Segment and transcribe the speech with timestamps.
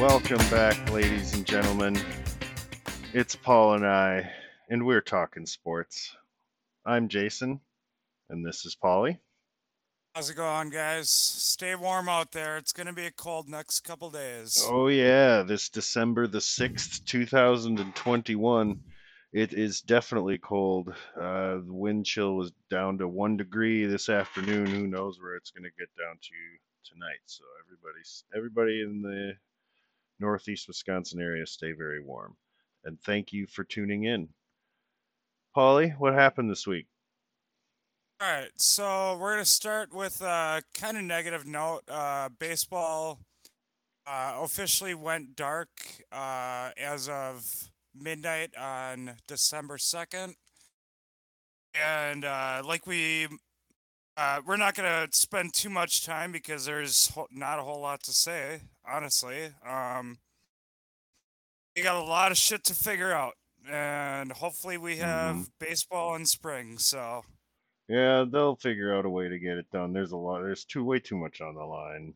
[0.00, 1.94] Welcome back, ladies and gentlemen.
[3.12, 4.32] It's Paul and I,
[4.70, 6.16] and we're talking sports.
[6.86, 7.60] I'm Jason,
[8.30, 9.20] and this is Polly.
[10.14, 11.10] How's it going, guys?
[11.10, 12.56] Stay warm out there.
[12.56, 14.64] It's going to be a cold next couple days.
[14.66, 18.80] Oh, yeah, this December the 6th, 2021.
[19.34, 20.94] It is definitely cold.
[21.14, 24.64] Uh, the wind chill was down to one degree this afternoon.
[24.64, 27.20] Who knows where it's going to get down to tonight?
[27.26, 29.34] So everybody's everybody in the
[30.20, 32.36] northeast Wisconsin area, stay very warm.
[32.84, 34.28] And thank you for tuning in.
[35.54, 36.86] Polly, what happened this week?
[38.20, 41.82] All right, so we're going to start with a kind of negative note.
[41.88, 43.18] Uh, baseball
[44.06, 45.68] uh, officially went dark
[46.12, 50.34] uh, as of midnight on December 2nd.
[51.74, 53.26] And uh, like we,
[54.20, 58.02] uh, we're not going to spend too much time because there's not a whole lot
[58.02, 59.52] to say, honestly.
[59.66, 60.18] Um,
[61.76, 63.34] we got a lot of shit to figure out,
[63.68, 66.78] and hopefully we have hmm baseball in spring.
[66.78, 67.24] So
[67.88, 69.92] Yeah, they'll figure out a way to get it done.
[69.92, 70.40] There's a lot.
[70.40, 72.14] There's too way too much on the line.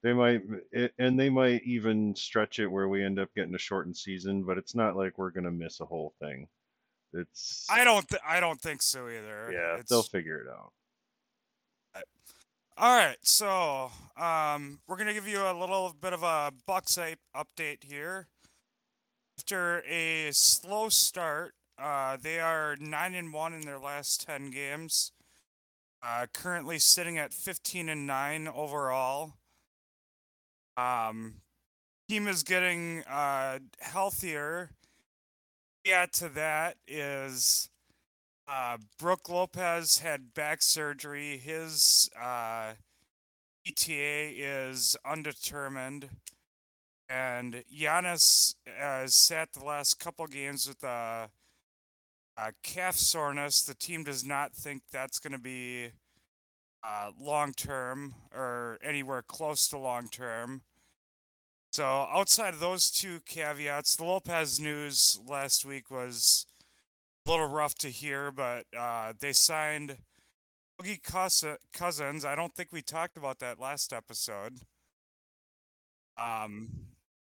[0.00, 0.42] They might,
[0.72, 4.42] it, and they might even stretch it where we end up getting a shortened season.
[4.44, 6.48] But it's not like we're gonna miss a whole thing.
[7.16, 9.50] It's I don't, th- I don't think so either.
[9.52, 10.72] yeah, they'll figure it out.
[12.78, 13.16] all right.
[13.22, 16.98] So um, we're gonna give you a little bit of a Bucks
[17.34, 18.28] update here.
[19.38, 25.12] After a slow start, uh, they are nine and one in their last ten games.
[26.02, 29.34] Uh, currently sitting at fifteen and nine overall.
[30.76, 31.36] Um,
[32.08, 34.70] team is getting uh, healthier.
[35.86, 37.70] Yeah, to that is
[38.48, 41.38] uh, Brooke Lopez had back surgery.
[41.38, 42.72] His uh,
[43.64, 46.08] ETA is undetermined.
[47.08, 51.30] And Giannis has sat the last couple games with a,
[52.36, 53.62] a calf soreness.
[53.62, 55.90] The team does not think that's going to be
[56.82, 60.62] uh, long term or anywhere close to long term.
[61.76, 66.46] So outside of those two caveats, the Lopez news last week was
[67.26, 69.98] a little rough to hear, but uh, they signed
[70.80, 71.02] Boogie
[71.74, 72.24] Cousins.
[72.24, 74.60] I don't think we talked about that last episode.
[76.16, 76.70] Um,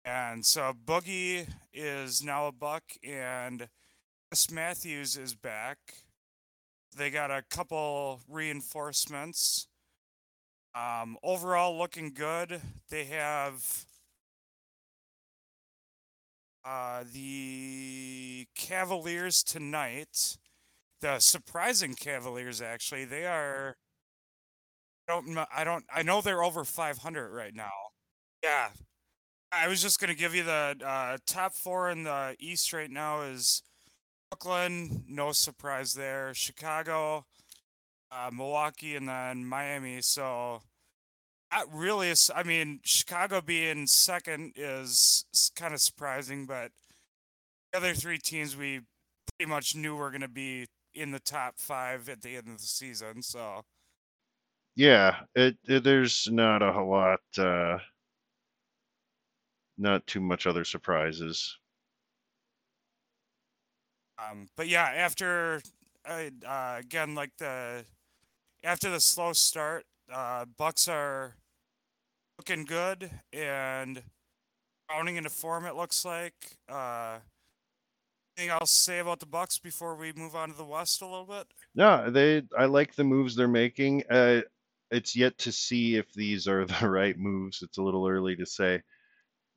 [0.04, 3.70] and so Boogie is now a buck, and
[4.30, 5.78] Chris Matthews is back.
[6.94, 9.70] They got a couple reinforcements.
[10.76, 12.60] Um, overall, looking good.
[12.90, 13.86] They have
[16.66, 20.38] uh, the Cavaliers tonight.
[21.02, 23.78] The surprising Cavaliers, actually, they are.
[25.10, 25.38] I don't.
[25.54, 25.86] I don't.
[25.94, 27.72] I know they're over 500 right now.
[28.44, 28.70] Yeah,
[29.52, 33.22] I was just gonna give you the uh, top four in the East right now
[33.22, 33.64] is
[34.32, 35.06] Brooklyn.
[35.08, 36.34] No surprise there.
[36.34, 37.26] Chicago,
[38.12, 40.02] uh, Milwaukee, and then Miami.
[40.02, 40.62] So
[41.54, 42.32] that really is.
[42.36, 45.26] I mean, Chicago being second is
[45.56, 46.72] kind of surprising, but
[47.72, 48.82] the other three teams we
[49.38, 52.58] pretty much knew were going to be in the top five at the end of
[52.58, 53.22] the season.
[53.22, 53.62] So
[54.76, 57.78] Yeah, it, it there's not a whole lot, uh,
[59.78, 61.58] not too much other surprises.
[64.18, 65.62] Um, but yeah, after
[66.06, 66.30] uh,
[66.80, 67.86] again, like the
[68.64, 71.36] after the slow start, uh, Bucks are
[72.44, 74.04] looking good and
[74.92, 75.66] rounding into form.
[75.66, 76.58] It looks like.
[76.68, 77.20] Uh,
[78.38, 81.26] anything to say about the Bucks before we move on to the West a little
[81.26, 81.48] bit?
[81.74, 82.44] No, they.
[82.58, 84.04] I like the moves they're making.
[84.10, 84.42] Uh,
[84.92, 87.62] it's yet to see if these are the right moves.
[87.62, 88.82] It's a little early to say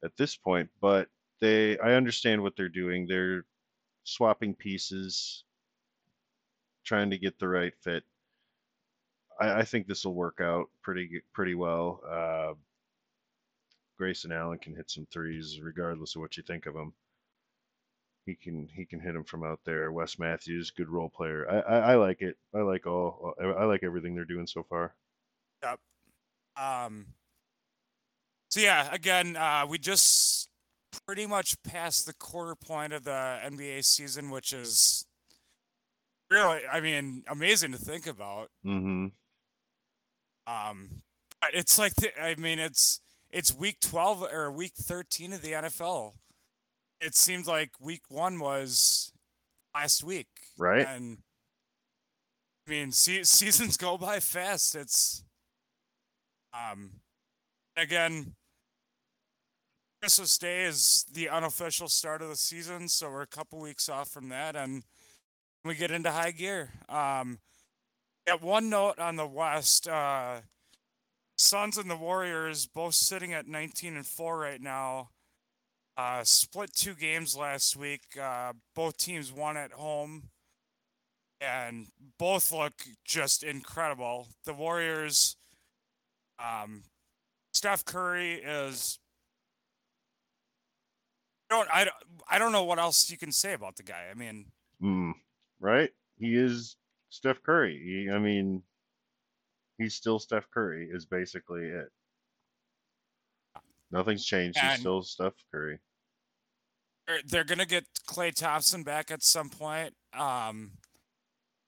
[0.04, 1.08] at this point, but
[1.40, 1.78] they.
[1.78, 3.06] I understand what they're doing.
[3.06, 3.44] They're
[4.04, 5.42] swapping pieces,
[6.84, 8.04] trying to get the right fit.
[9.40, 12.00] I, I think this will work out pretty pretty well.
[12.08, 12.54] Uh,
[13.96, 16.92] Grayson Allen can hit some threes, regardless of what you think of him.
[18.26, 19.92] He can he can hit them from out there.
[19.92, 21.48] Wes Matthews, good role player.
[21.48, 22.36] I, I, I like it.
[22.54, 23.34] I like all.
[23.40, 24.94] I like everything they're doing so far.
[25.62, 25.78] Yep.
[26.56, 27.06] Um.
[28.50, 30.48] So yeah, again, uh, we just
[31.06, 35.06] pretty much passed the quarter point of the NBA season, which is
[36.30, 38.50] really, I mean, amazing to think about.
[38.62, 39.08] hmm
[40.46, 41.02] Um,
[41.40, 43.00] but it's like, the, I mean, it's
[43.30, 46.12] it's week twelve or week thirteen of the NFL.
[47.00, 49.12] It seemed like week one was
[49.74, 50.86] last week, Right.
[50.86, 51.18] and
[52.66, 54.74] I mean, se- seasons go by fast.
[54.74, 55.22] It's
[56.54, 56.92] um,
[57.76, 58.34] again,
[60.00, 64.08] Christmas Day is the unofficial start of the season, so we're a couple weeks off
[64.08, 64.82] from that, and
[65.64, 66.70] we get into high gear.
[66.88, 67.38] Um,
[68.26, 70.40] at one note on the West, uh,
[71.38, 75.10] Suns and the Warriors both sitting at 19 and four right now.
[75.96, 78.02] Uh, split two games last week.
[78.20, 80.24] Uh, both teams won at home,
[81.40, 81.86] and
[82.18, 82.74] both look
[83.04, 84.28] just incredible.
[84.44, 85.36] The Warriors,
[86.38, 86.82] um,
[87.54, 88.98] Steph Curry is.
[91.50, 91.88] I don't I,
[92.28, 94.08] I don't know what else you can say about the guy.
[94.10, 94.46] I mean,
[94.82, 95.12] mm,
[95.60, 95.90] right?
[96.18, 96.76] He is
[97.08, 97.80] Steph Curry.
[97.82, 98.62] He, I mean,
[99.78, 100.88] he's still Steph Curry.
[100.90, 101.88] Is basically it.
[103.90, 104.58] Nothing's changed.
[104.58, 105.78] He's still Steph Curry.
[107.06, 109.94] They're, they're gonna get Klay Thompson back at some point.
[110.12, 110.72] Um,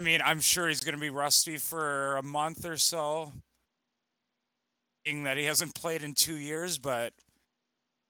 [0.00, 3.32] I mean, I'm sure he's gonna be rusty for a month or so,
[5.04, 6.78] being that he hasn't played in two years.
[6.78, 7.12] But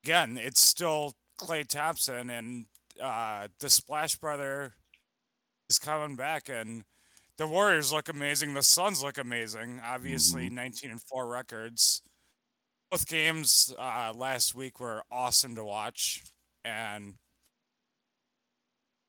[0.04, 2.66] again, it's still Klay Thompson, and
[3.02, 4.74] uh, the Splash Brother
[5.68, 6.84] is coming back, and
[7.38, 8.54] the Warriors look amazing.
[8.54, 9.80] The Suns look amazing.
[9.84, 10.56] Obviously, mm-hmm.
[10.56, 12.02] 19 and four records.
[12.90, 16.24] Both games uh, last week were awesome to watch,
[16.64, 17.14] and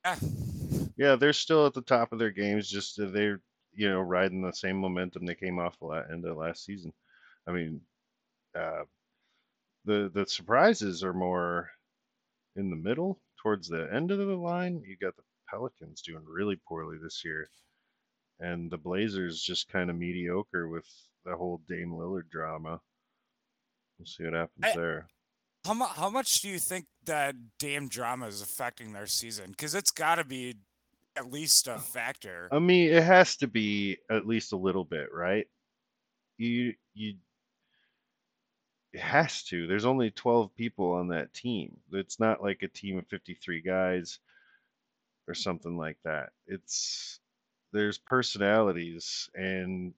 [0.05, 0.15] yeah,
[0.97, 2.69] yeah, they're still at the top of their games.
[2.69, 3.41] Just they're
[3.73, 6.91] you know riding the same momentum they came off the end of last season.
[7.47, 7.79] I mean,
[8.53, 8.83] uh,
[9.85, 11.69] the the surprises are more
[12.57, 14.83] in the middle towards the end of the line.
[14.85, 17.49] You got the Pelicans doing really poorly this year
[18.39, 20.87] and the Blazers just kind of mediocre with
[21.25, 22.79] the whole Dame Lillard drama.
[23.97, 25.07] We'll see what happens I, there.
[25.65, 25.91] How much?
[25.91, 29.51] How much do you think that Dame drama is affecting their season?
[29.51, 30.55] Because it's got to be
[31.17, 32.47] at least a factor.
[32.51, 35.47] I mean, it has to be at least a little bit, right?
[36.37, 37.15] You you.
[38.93, 39.67] It has to.
[39.67, 41.77] There's only 12 people on that team.
[41.91, 44.17] It's not like a team of 53 guys
[45.27, 46.29] or something like that.
[46.47, 47.19] It's
[47.71, 49.93] there's personalities and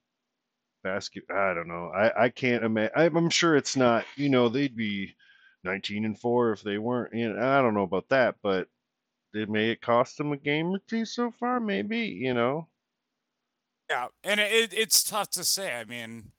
[0.84, 1.24] basket.
[1.30, 1.92] I don't know.
[1.96, 2.92] I I can't imagine.
[2.96, 4.06] I'm sure it's not.
[4.16, 5.16] You know, they'd be
[5.64, 7.14] 19 and four if they weren't.
[7.14, 8.68] You know, I don't know about that, but
[9.34, 11.60] it may it cost them a game or two so far.
[11.60, 12.68] Maybe you know.
[13.90, 15.76] Yeah, and it, it's tough to say.
[15.76, 16.32] I mean,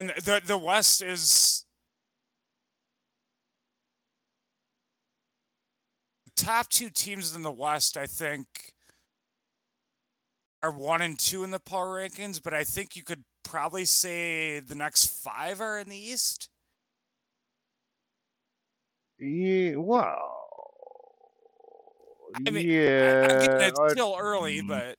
[0.00, 1.64] the the West is
[6.36, 7.96] top two teams in the West.
[7.96, 8.71] I think
[10.62, 14.60] are one and two in the power rankings, but I think you could probably say
[14.60, 16.48] the next five are in the East.
[19.18, 20.42] Yeah, well,
[22.34, 24.68] I mean, yeah, I, it's still early, mm.
[24.68, 24.96] but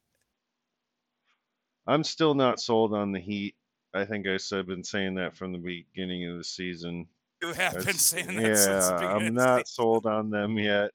[1.88, 3.56] I'm still not sold on the Heat.
[3.94, 7.07] I think I said been saying that from the beginning of the season.
[7.42, 8.89] You have been saying that.
[8.92, 10.92] Yeah, I'm not sold on them yet.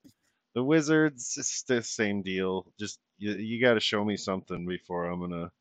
[0.58, 2.66] The Wizards, it's the same deal.
[2.81, 5.52] Just you, you got to show me something before I'm gonna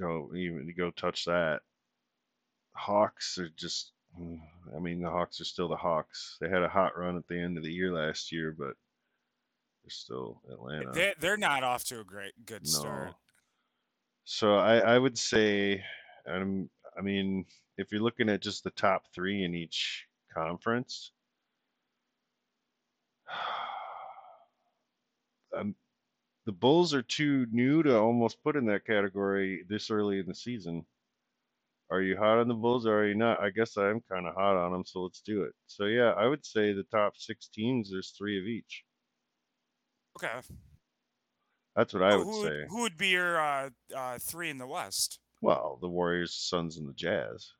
[0.00, 1.60] go even go touch that.
[2.72, 3.92] Hawks are just.
[4.18, 4.40] Mm,
[4.74, 6.38] I mean, the Hawks are still the Hawks.
[6.40, 8.72] They had a hot run at the end of the year last year, but
[9.82, 10.92] they're still Atlanta.
[10.92, 12.70] They, they're not off to a great good no.
[12.70, 13.14] start.
[14.24, 15.84] So I, I would say,
[16.26, 17.44] I'm, I mean,
[17.76, 21.12] if you're looking at just the top three in each conference,
[25.56, 25.74] um,
[26.44, 30.34] the Bulls are too new to almost put in that category this early in the
[30.34, 30.84] season.
[31.90, 33.40] Are you hot on the Bulls or are you not?
[33.40, 35.52] I guess I am kind of hot on them, so let's do it.
[35.66, 37.90] So yeah, I would say the top six teams.
[37.90, 38.84] There's three of each.
[40.18, 40.40] Okay.
[41.76, 42.64] That's what I would who, say.
[42.70, 45.20] Who would be your uh, uh, three in the West?
[45.42, 47.52] Well, the Warriors, Suns, and the Jazz.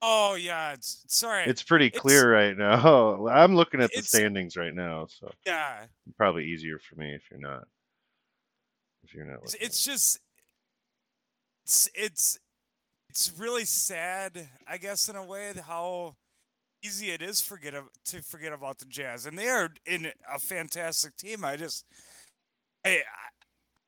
[0.00, 1.44] Oh yeah, it's sorry.
[1.44, 3.26] It's pretty clear right now.
[3.30, 5.86] I'm looking at the standings right now, so yeah,
[6.16, 7.66] probably easier for me if you're not.
[9.02, 10.20] If you're not, it's, it's just
[11.64, 12.38] it's it's
[13.10, 16.14] it's really sad, I guess, in a way, how
[16.84, 17.74] easy it is forget
[18.06, 21.44] to forget about the Jazz, and they are in a fantastic team.
[21.44, 21.84] I just,
[22.84, 23.02] I,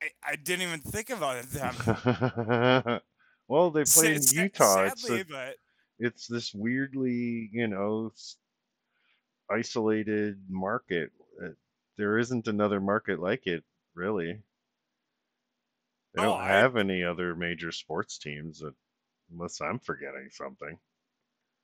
[0.03, 3.01] I, I didn't even think about them.
[3.49, 4.89] well, they play in Utah.
[4.89, 5.57] Sadly, but
[6.01, 8.13] it's this weirdly, you know,
[9.51, 11.11] isolated market.
[11.43, 11.51] Uh,
[11.97, 13.63] there isn't another market like it,
[13.95, 14.41] really.
[16.15, 16.81] They don't oh, have I...
[16.81, 18.75] any other major sports teams, that,
[19.31, 20.79] unless I'm forgetting something.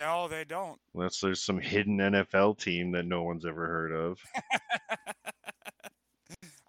[0.00, 0.78] No, they don't.
[0.94, 4.20] Unless there's some hidden NFL team that no one's ever heard of.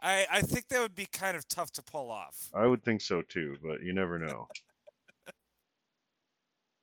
[0.02, 2.50] I I think that would be kind of tough to pull off.
[2.54, 4.48] I would think so too, but you never know.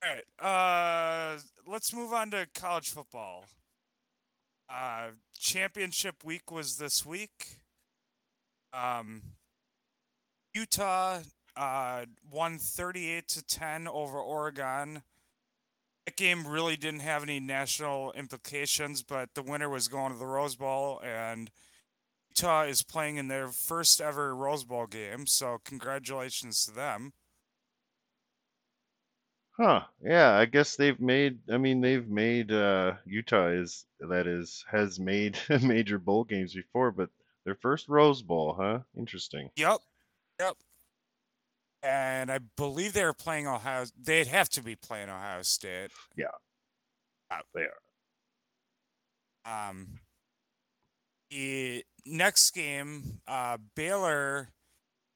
[0.04, 1.37] All right.
[1.37, 3.46] Uh, let's move on to college football.
[4.68, 7.58] Uh, championship week was this week.
[8.73, 9.23] Um,
[10.52, 11.20] Utah
[11.56, 15.02] uh, won 38 to 10 over Oregon.
[16.06, 20.26] That game really didn't have any national implications, but the winner was going to the
[20.26, 21.50] Rose Bowl, and
[22.30, 25.26] Utah is playing in their first ever Rose Bowl game.
[25.26, 27.12] So congratulations to them.
[29.56, 29.82] Huh.
[30.02, 34.99] Yeah, I guess they've made I mean they've made uh Utah is that is has
[34.99, 37.11] made major bowl games before, but
[37.44, 38.80] their first Rose Bowl, huh?
[38.96, 39.50] Interesting.
[39.56, 39.78] Yep.
[40.40, 40.56] Yep.
[41.82, 43.84] And I believe they were playing Ohio.
[44.02, 45.90] They'd have to be playing Ohio State.
[46.16, 46.26] Yeah.
[47.30, 47.66] Uh, They
[49.44, 49.68] are.
[49.70, 50.00] Um,
[51.30, 54.49] the next game, uh, Baylor,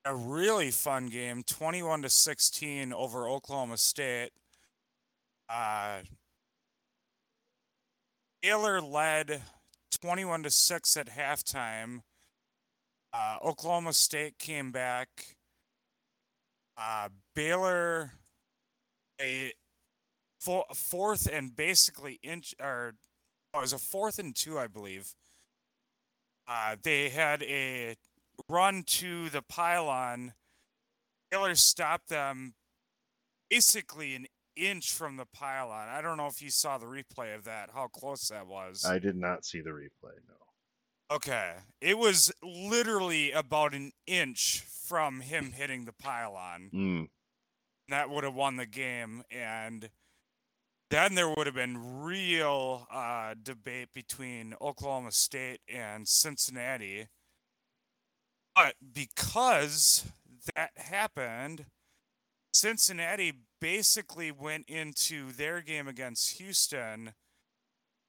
[0.08, 4.30] a really fun game, twenty-one to sixteen over Oklahoma State.
[5.50, 5.98] Uh,
[8.42, 9.42] Baylor led
[10.00, 12.00] twenty-one to six at halftime.
[13.12, 15.08] Uh, Oklahoma State came back.
[16.80, 18.12] Uh, Baylor,
[19.20, 19.52] a
[20.40, 22.94] fo- fourth and basically inch or
[23.52, 25.14] oh, it was a fourth and two, I believe.
[26.46, 27.96] Uh, they had a
[28.48, 30.34] run to the pylon.
[31.30, 32.54] Taylor stopped them
[33.50, 34.26] basically an
[34.56, 35.88] inch from the pylon.
[35.88, 38.84] I don't know if you saw the replay of that, how close that was.
[38.84, 40.34] I did not see the replay, no.
[41.10, 41.52] Okay.
[41.80, 46.70] It was literally about an inch from him hitting the pylon.
[46.74, 47.08] Mm.
[47.88, 49.22] That would have won the game.
[49.30, 49.88] And
[50.90, 57.08] then there would have been real uh, debate between Oklahoma State and Cincinnati.
[58.58, 60.04] But because
[60.56, 61.66] that happened,
[62.52, 67.12] Cincinnati basically went into their game against Houston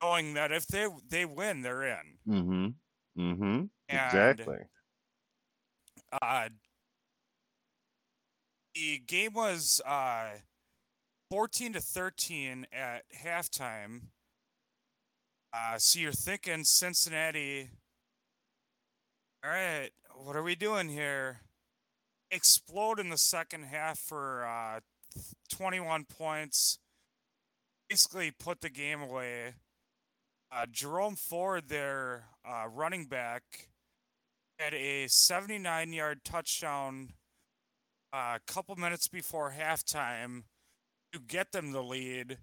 [0.02, 2.18] knowing that if they they win, they're in.
[2.28, 2.68] Mm-hmm.
[3.22, 3.44] Mm-hmm.
[3.44, 4.58] And- Exactly.
[6.22, 6.50] Uh,
[8.74, 10.30] the game was uh,
[11.30, 14.02] 14 to 13 at halftime.
[15.54, 17.70] Uh, so you're thinking Cincinnati.
[19.44, 19.90] All right,
[20.24, 21.40] what are we doing here?
[22.32, 24.80] Explode in the second half for uh,
[25.50, 26.78] 21 points.
[27.90, 29.56] Basically, put the game away.
[30.52, 33.70] Uh, Jerome Ford, their uh, running back,
[34.60, 37.14] had a 79 yard touchdown
[38.12, 40.44] uh, a couple minutes before halftime
[41.14, 42.40] to get them the lead.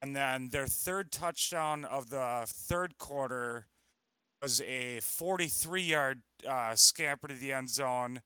[0.00, 3.66] And then their third touchdown of the third quarter
[4.42, 8.20] was a 43 yard uh, scamper to the end zone.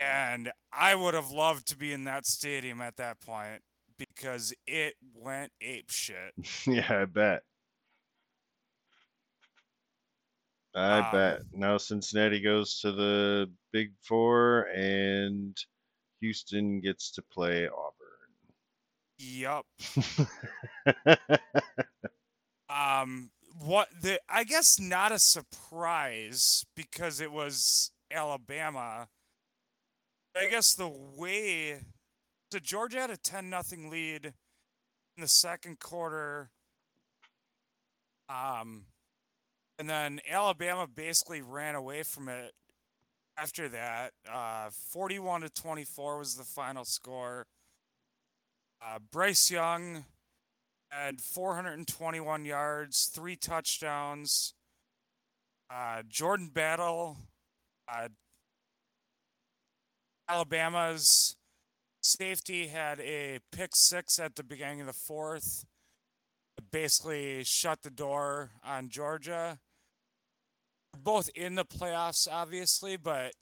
[0.00, 3.62] And I would have loved to be in that stadium at that point
[3.98, 6.34] because it went ape shit.
[6.66, 7.42] yeah, I bet.
[10.74, 11.42] I Um, bet.
[11.52, 15.56] Now Cincinnati goes to the Big Four and
[16.20, 17.92] Houston gets to play Auburn.
[19.18, 19.66] Yup.
[22.68, 23.30] Um,
[23.64, 29.08] what the I guess not a surprise because it was Alabama.
[30.36, 31.80] I guess the way
[32.52, 34.26] so Georgia had a ten nothing lead
[35.16, 36.50] in the second quarter.
[38.28, 38.84] Um,
[39.78, 42.52] and then Alabama basically ran away from it
[43.36, 44.12] after that.
[44.30, 47.46] Uh, forty-one to twenty-four was the final score.
[48.84, 50.04] Uh, Bryce Young
[50.92, 54.52] had 421 yards, three touchdowns.
[55.70, 57.16] Uh, Jordan Battle,
[57.88, 58.08] uh,
[60.28, 61.36] Alabama's
[62.02, 65.64] safety, had a pick six at the beginning of the fourth.
[66.70, 69.58] Basically, shut the door on Georgia.
[70.96, 73.32] Both in the playoffs, obviously, but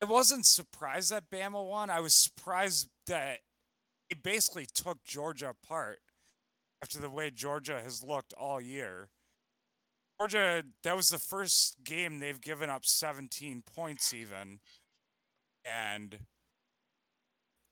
[0.00, 1.90] I wasn't surprised that Bama won.
[1.90, 3.40] I was surprised that
[4.08, 5.98] it basically took Georgia apart
[6.86, 9.08] after the way Georgia has looked all year.
[10.20, 14.60] Georgia, that was the first game they've given up 17 points, even.
[15.64, 16.20] And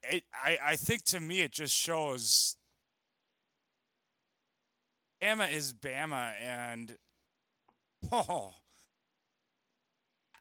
[0.03, 2.57] it, I, I think to me, it just shows
[5.23, 6.33] Bama is Bama.
[6.43, 6.97] And,
[8.11, 8.55] oh,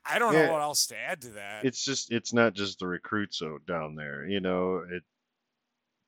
[0.03, 0.47] I don't Yeah.
[0.47, 1.63] know what else to add to that.
[1.63, 4.25] it's just it's not just the recruits out down there.
[4.27, 5.03] You know, it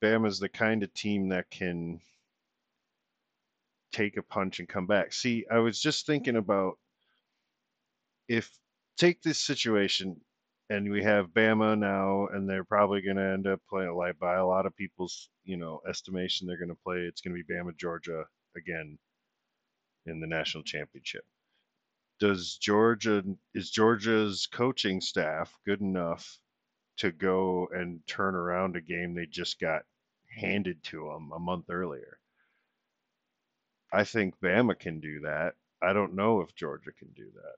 [0.01, 2.01] Bama's the kind of team that can
[3.91, 5.13] take a punch and come back.
[5.13, 6.77] See, I was just thinking about
[8.27, 8.57] if
[8.97, 10.19] take this situation,
[10.69, 14.35] and we have Bama now, and they're probably going to end up playing like by
[14.35, 16.47] a lot of people's you know estimation.
[16.47, 16.99] They're going to play.
[16.99, 18.25] It's going to be Bama Georgia
[18.57, 18.97] again
[20.05, 21.25] in the national championship.
[22.19, 23.23] Does Georgia
[23.53, 26.39] is Georgia's coaching staff good enough
[26.97, 29.83] to go and turn around a game they just got
[30.29, 32.19] handed to them a month earlier?
[33.95, 35.53] I think Bama can do that.
[35.81, 37.55] I don't know if Georgia can do that.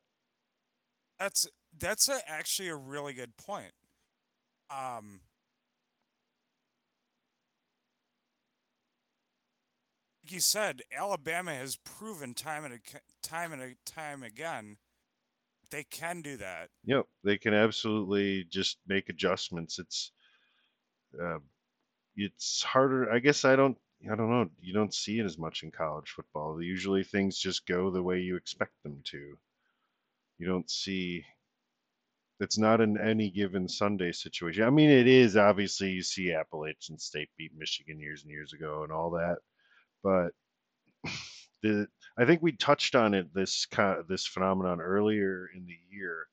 [1.19, 3.73] That's that's a, actually a really good point.
[4.69, 5.21] Um,
[10.23, 12.79] like you said, Alabama has proven time and
[13.23, 14.77] time and time again
[15.71, 16.69] they can do that.
[16.85, 19.79] Yep, they can absolutely just make adjustments.
[19.79, 20.11] It's
[21.21, 21.39] uh,
[22.15, 23.11] it's harder.
[23.11, 23.77] I guess I don't.
[24.03, 24.49] I don't know.
[24.61, 26.61] You don't see it as much in college football.
[26.61, 29.37] Usually things just go the way you expect them to.
[30.37, 31.25] You don't see.
[32.39, 34.63] It's not in any given Sunday situation.
[34.63, 38.83] I mean, it is obviously you see Appalachian State beat Michigan years and years ago
[38.83, 39.37] and all that,
[40.03, 40.31] but
[41.63, 41.87] the
[42.17, 46.27] I think we touched on it this kind of, this phenomenon earlier in the year,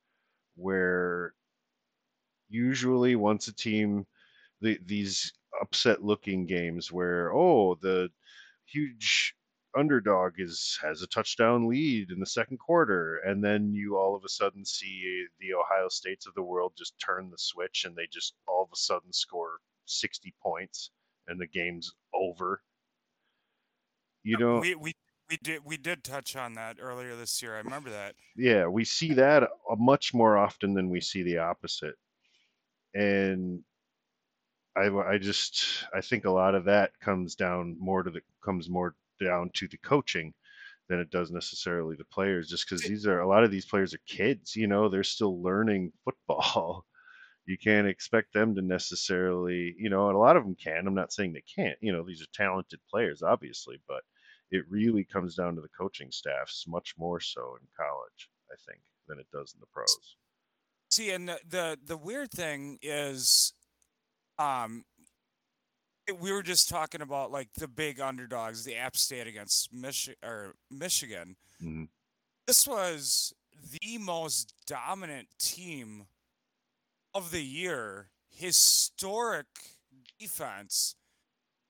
[0.56, 1.34] where
[2.50, 4.06] usually once a team
[4.60, 8.08] the, these upset looking games where oh the
[8.66, 9.34] huge
[9.76, 14.24] underdog is has a touchdown lead in the second quarter and then you all of
[14.24, 18.06] a sudden see the ohio states of the world just turn the switch and they
[18.12, 20.90] just all of a sudden score 60 points
[21.26, 22.60] and the game's over?
[24.22, 24.94] You know we, we
[25.28, 28.14] we did we did touch on that earlier this year i remember that.
[28.36, 31.96] Yeah we see that uh, much more often than we see the opposite.
[32.94, 33.62] And
[34.76, 38.68] I, I just I think a lot of that comes down more to the comes
[38.68, 40.34] more down to the coaching
[40.88, 43.94] than it does necessarily the players just because these are a lot of these players
[43.94, 46.84] are kids you know they're still learning football.
[47.46, 50.94] You can't expect them to necessarily you know and a lot of them can i'm
[50.94, 54.02] not saying they can't you know these are talented players obviously but
[54.50, 58.80] it really comes down to the coaching staffs much more so in college i think
[59.08, 60.16] than it does in the pros.
[60.90, 63.52] See and the the, the weird thing is
[64.38, 64.84] um
[66.20, 70.54] we were just talking about like the big underdogs, the App State against Michi- or
[70.70, 71.36] Michigan.
[71.62, 71.84] Mm-hmm.
[72.46, 73.32] This was
[73.80, 76.04] the most dominant team
[77.14, 78.08] of the year.
[78.28, 79.46] Historic
[80.18, 80.96] defense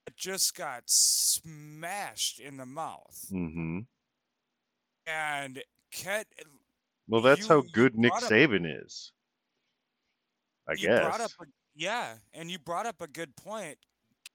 [0.04, 3.26] that just got smashed in the mouth.
[3.32, 3.80] Mm-hmm.
[5.06, 6.26] And Ket.
[7.06, 9.12] Well, that's you, how good Nick Saban up, is.
[10.68, 11.00] I guess.
[11.00, 13.78] Brought up a, yeah, and you brought up a good point.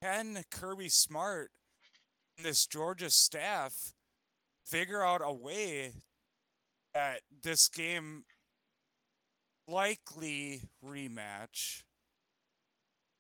[0.02, 1.52] Can Kirby Smart
[2.38, 3.94] and this Georgia staff
[4.66, 5.94] figure out a way
[6.94, 8.24] that this game
[9.68, 11.84] likely rematch?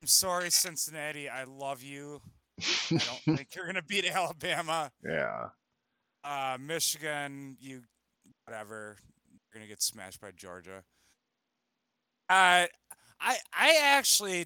[0.01, 1.27] I'm sorry, Cincinnati.
[1.27, 2.21] I love you.
[2.60, 3.01] I don't
[3.38, 4.91] think you're gonna beat Alabama.
[5.03, 5.49] Yeah.
[6.23, 7.82] Uh, Michigan, you
[8.45, 8.97] whatever.
[9.32, 10.84] You're gonna get smashed by Georgia.
[12.29, 12.67] Uh,
[13.21, 14.45] I I actually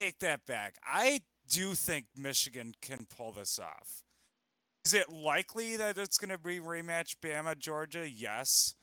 [0.00, 0.76] take that back.
[0.84, 4.02] I do think Michigan can pull this off.
[4.84, 8.08] Is it likely that it's going to be rematch Bama Georgia?
[8.08, 8.74] Yes.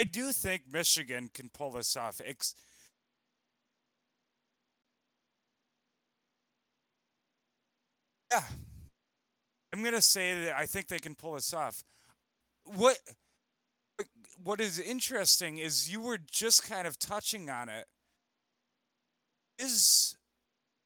[0.00, 2.20] I do think Michigan can pull this off.
[2.24, 2.54] Ex-
[8.32, 8.42] yeah.
[9.72, 11.82] I'm going to say that I think they can pull this off.
[12.64, 12.98] What
[14.42, 17.86] what is interesting is you were just kind of touching on it
[19.58, 20.16] is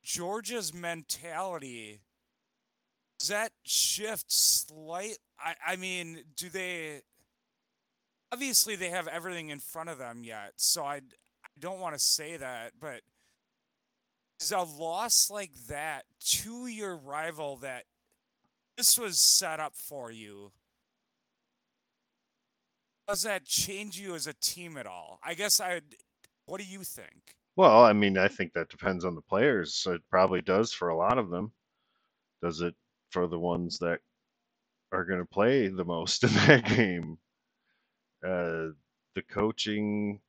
[0.03, 2.01] Georgia's mentality
[3.19, 7.03] does that shift slight I, I mean, do they
[8.33, 12.01] obviously they have everything in front of them yet, so I, I don't want to
[12.01, 13.01] say that, but
[14.41, 17.85] is a loss like that to your rival that
[18.77, 20.53] this was set up for you
[23.09, 25.19] does that change you as a team at all?
[25.25, 25.81] I guess I.
[26.45, 27.38] What do you think?
[27.59, 29.85] Well, I mean, I think that depends on the players.
[29.90, 31.53] It probably does for a lot of them.
[32.40, 32.77] Does it
[33.11, 34.01] for the ones that
[34.92, 37.18] are going to play the most in that game?
[38.25, 38.71] Uh,
[39.16, 40.21] the coaching,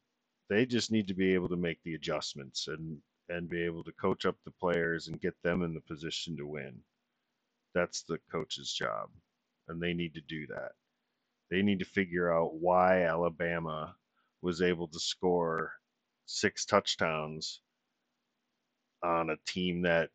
[0.49, 3.91] they just need to be able to make the adjustments and and be able to
[3.91, 6.81] coach up the players and get them in the position to win.
[7.75, 9.11] That's the coach's job,
[9.67, 10.71] and they need to do that.
[11.51, 13.95] They need to figure out why Alabama
[14.41, 15.78] was able to score
[16.29, 17.61] six touchdowns
[19.03, 20.09] on a team that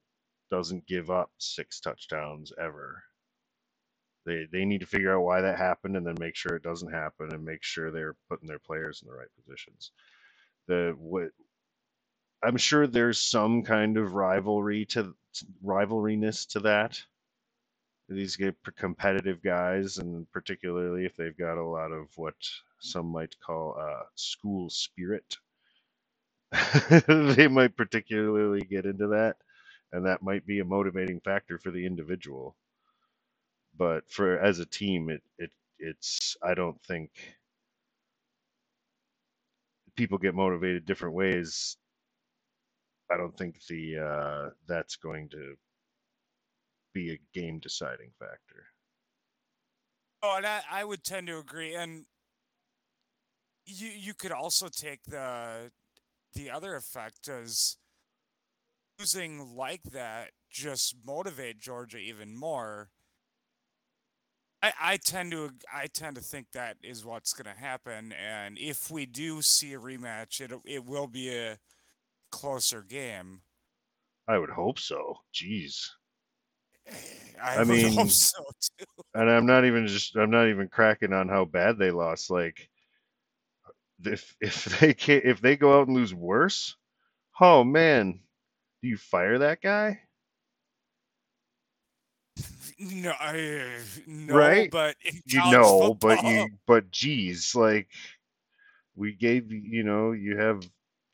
[0.50, 3.02] doesn't give up six touchdowns ever.
[4.26, 6.92] They they need to figure out why that happened and then make sure it doesn't
[6.92, 9.92] happen and make sure they're putting their players in the right positions.
[10.68, 11.30] the what
[12.42, 15.14] I'm sure there's some kind of rivalry to
[15.64, 17.00] rivalryness to that.
[18.08, 22.34] These get competitive guys, and particularly if they've got a lot of what
[22.80, 25.38] some might call uh, school spirit,
[27.08, 29.36] they might particularly get into that,
[29.92, 32.56] and that might be a motivating factor for the individual.
[33.76, 37.10] But for as a team, it it it's I don't think
[39.96, 41.76] people get motivated different ways.
[43.10, 45.56] I don't think the uh, that's going to
[46.92, 48.66] be a game deciding factor.
[50.22, 51.74] Oh, and I, I would tend to agree.
[51.74, 52.06] And
[53.66, 55.70] you you could also take the
[56.34, 57.76] the other effect as
[58.98, 62.90] losing like that just motivate Georgia even more.
[64.62, 68.56] I, I tend to I tend to think that is what's going to happen, and
[68.58, 71.58] if we do see a rematch, it it will be a
[72.30, 73.42] closer game.
[74.26, 75.16] I would hope so.
[75.34, 75.86] Jeez.
[77.42, 78.42] I, I would mean, hope so
[78.78, 78.84] too.
[79.14, 82.30] And I'm not even just I'm not even cracking on how bad they lost.
[82.30, 82.70] Like
[84.06, 86.76] if if they can't if they go out and lose worse,
[87.40, 88.20] oh man,
[88.82, 90.00] do you fire that guy?
[92.78, 94.70] No, I, no, Right?
[94.70, 97.88] but You know, but you but geez, like
[98.96, 100.62] we gave you you know, you have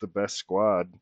[0.01, 0.93] the best squad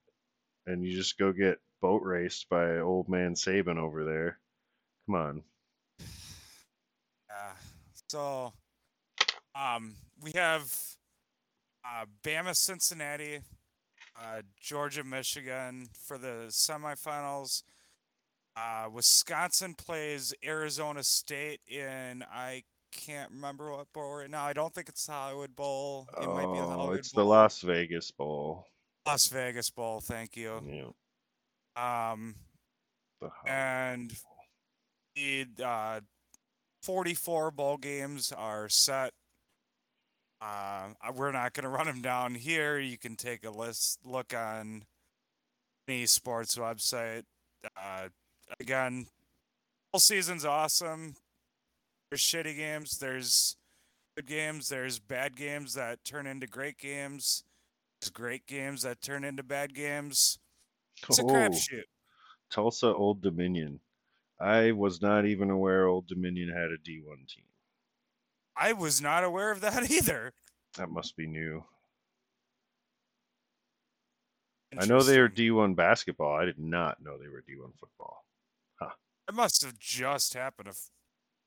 [0.66, 4.38] and you just go get boat raced by old man Saban over there.
[5.06, 5.42] Come on.
[7.28, 7.52] Yeah.
[8.10, 8.52] So,
[9.54, 10.72] um, we have
[11.88, 13.40] uh, Bama, Cincinnati,
[14.20, 17.62] uh, Georgia, Michigan for the semifinals.
[18.56, 24.44] Uh, Wisconsin plays Arizona State in I can't remember what bowl right now.
[24.44, 26.08] I don't think it's the Hollywood Bowl.
[26.20, 28.66] It might be the Oh, Hollywood it's the Las Vegas Bowl.
[29.06, 30.00] Las Vegas Bowl.
[30.00, 30.60] Thank you.
[31.76, 32.10] Yeah.
[32.12, 32.34] Um,
[33.20, 34.12] The and
[35.14, 36.00] the uh,
[36.82, 39.12] 44 bowl games are set.
[40.40, 42.78] Uh, we're not going to run them down here.
[42.78, 44.84] You can take a list, look on
[45.88, 47.24] any sports website.
[47.76, 48.08] Uh,
[48.60, 49.06] again,
[49.92, 51.14] whole season's awesome.
[52.10, 52.98] There's shitty games.
[52.98, 53.56] There's
[54.16, 54.68] good games.
[54.68, 57.44] There's bad games that turn into great games.
[58.00, 60.38] There's great games that turn into bad games.
[61.08, 61.82] It's a Oh, crapshoot.
[62.50, 63.80] Tulsa Old Dominion.
[64.40, 67.44] I was not even aware Old Dominion had a D1 team.
[68.58, 70.32] I was not aware of that either.
[70.76, 71.64] That must be new.
[74.78, 76.36] I know they are D1 basketball.
[76.36, 78.24] I did not know they were D1 football.
[79.28, 80.70] It must have just happened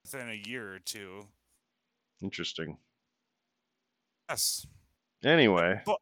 [0.04, 1.28] within a year or two.
[2.21, 2.78] Interesting.
[4.30, 4.67] Yes.
[5.24, 5.97] Anyway, But,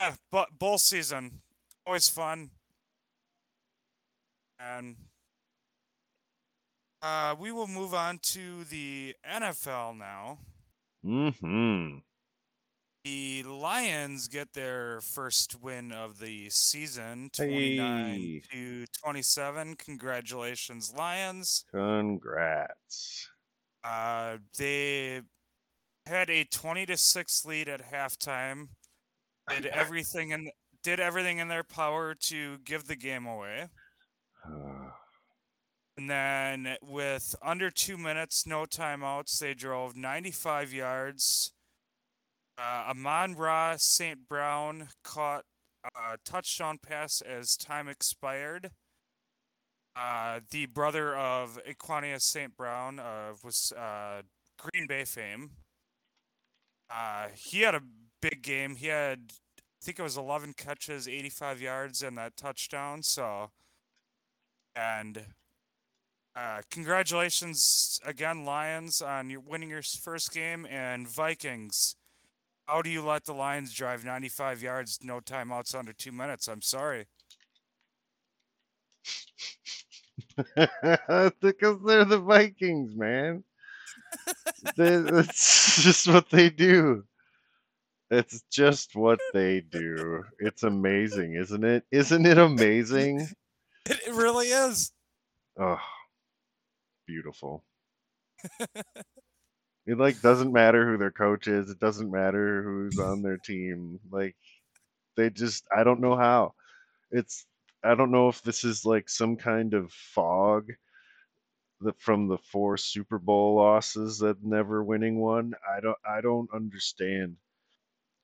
[0.00, 1.42] yeah, but bowl season
[1.86, 2.50] always fun.
[4.58, 4.96] And
[7.02, 10.38] uh, we will move on to the NFL now.
[11.02, 11.98] hmm
[13.04, 18.42] The Lions get their first win of the season, 29 Hey.
[18.52, 19.74] to 27.
[19.76, 21.64] Congratulations, Lions.
[21.70, 23.28] Congrats.
[23.82, 25.22] Uh, they
[26.06, 28.68] had a 20 to 6 lead at halftime.
[29.50, 30.50] Did everything in
[30.84, 33.68] did everything in their power to give the game away.
[36.02, 41.52] Uh, And then with under 2 minutes, no timeouts, they drove 95 yards.
[42.58, 44.28] Uh, Amon Ra St.
[44.28, 45.44] Brown caught
[45.84, 48.70] a touchdown pass as time expired.
[49.94, 52.56] Uh, the brother of Equanimeous St.
[52.56, 54.22] Brown uh, was uh,
[54.58, 55.50] Green Bay fame.
[56.90, 57.82] Uh, he had a
[58.20, 58.76] big game.
[58.76, 63.02] He had, I think it was 11 catches, 85 yards, and that touchdown.
[63.02, 63.50] So,
[64.74, 65.26] and
[66.34, 71.96] uh, congratulations again, Lions, on your winning your first game, and Vikings.
[72.66, 76.48] How do you let the Lions drive 95 yards, no timeouts under two minutes?
[76.48, 77.06] I'm sorry.
[80.56, 83.44] because they're the Vikings, man.
[84.76, 87.04] They- That's just what they do.
[88.10, 90.22] It's just what they do.
[90.38, 91.84] It's amazing, isn't it?
[91.90, 93.28] Isn't it amazing?
[93.84, 94.92] It, it really is.
[95.58, 95.80] Oh,
[97.12, 97.64] beautiful.
[99.86, 101.70] It like doesn't matter who their coach is.
[101.70, 104.00] It doesn't matter who's on their team.
[104.10, 104.36] Like
[105.16, 106.54] they just I don't know how.
[107.10, 107.46] It's
[107.84, 110.72] I don't know if this is like some kind of fog
[111.80, 115.54] that from the four Super Bowl losses that never winning one.
[115.70, 117.36] I don't I don't understand.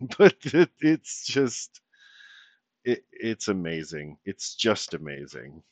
[0.19, 1.81] But it, it's just
[2.85, 4.19] it, it's amazing.
[4.25, 5.63] It's just amazing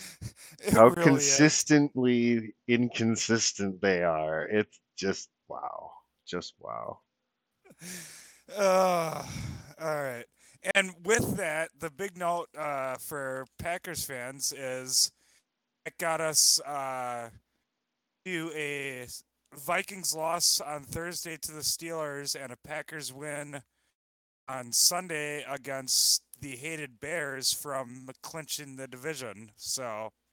[0.72, 1.04] how really is.
[1.06, 4.44] consistently inconsistent they are.
[4.44, 5.90] It's just wow.
[6.26, 7.00] Just wow.
[8.56, 9.24] Uh,
[9.80, 10.24] all right.
[10.76, 15.10] And with that, the big note uh, for Packers fans is
[15.84, 17.30] it got us uh,
[18.24, 19.06] to a
[19.54, 23.62] Vikings loss on Thursday to the Steelers and a Packers win
[24.48, 29.50] on Sunday against the hated Bears from clinching the division.
[29.56, 30.25] So, is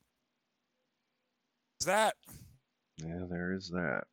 [1.85, 2.15] that.
[2.97, 4.03] Yeah, there is that.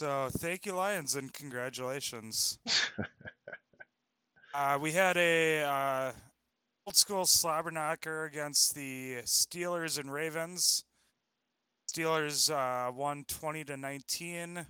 [0.00, 2.58] So thank you, Lions, and congratulations.
[4.54, 6.12] uh, we had a uh,
[6.86, 10.84] old school slobber knocker against the Steelers and Ravens.
[11.90, 14.66] Steelers uh, won 20 to 19.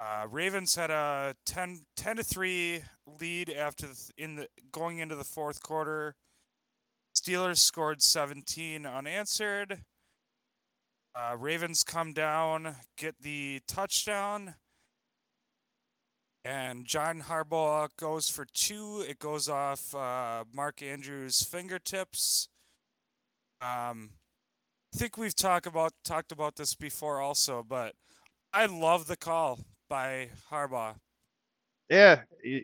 [0.00, 2.82] Uh, Ravens had a 10, 10 to 3
[3.20, 6.14] lead after the, in the going into the fourth quarter.
[7.16, 9.82] Steelers scored 17 unanswered.
[11.16, 14.56] Uh, Ravens come down, get the touchdown,
[16.44, 19.04] and John Harbaugh goes for two.
[19.08, 22.48] It goes off uh, Mark Andrews' fingertips.
[23.62, 24.10] Um,
[24.92, 27.94] I think we've talked about talked about this before also, but
[28.52, 30.96] I love the call by Harbaugh.
[31.88, 32.22] Yeah,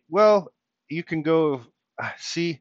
[0.09, 0.53] well,
[0.89, 1.63] you can go
[2.01, 2.61] ah, see.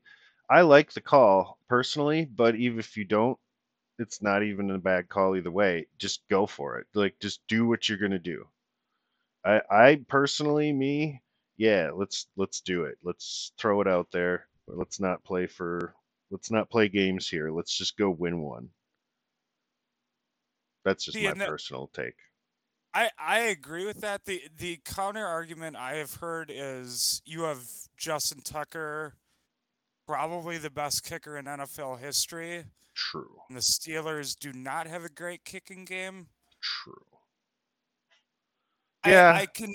[0.50, 3.38] I like the call personally, but even if you don't,
[4.00, 5.88] it's not even a bad call either way.
[5.98, 6.88] Just go for it.
[6.94, 8.48] Like, just do what you're gonna do.
[9.46, 11.22] I, I personally, me,
[11.58, 12.98] yeah, let's let's do it.
[13.04, 14.48] Let's throw it out there.
[14.68, 15.94] Let's not play for.
[16.32, 17.52] Let's not play games here.
[17.52, 18.70] Let's just go win one.
[20.86, 22.16] That's just my personal take.
[22.94, 24.26] I, I agree with that.
[24.26, 27.64] The the counter argument I have heard is you have
[27.98, 29.16] Justin Tucker,
[30.08, 32.66] probably the best kicker in NFL history,
[33.00, 33.40] True.
[33.48, 36.28] and the Steelers do not have a great kicking game.
[36.62, 37.06] True.
[39.04, 39.32] I- Yeah.
[39.34, 39.74] I, can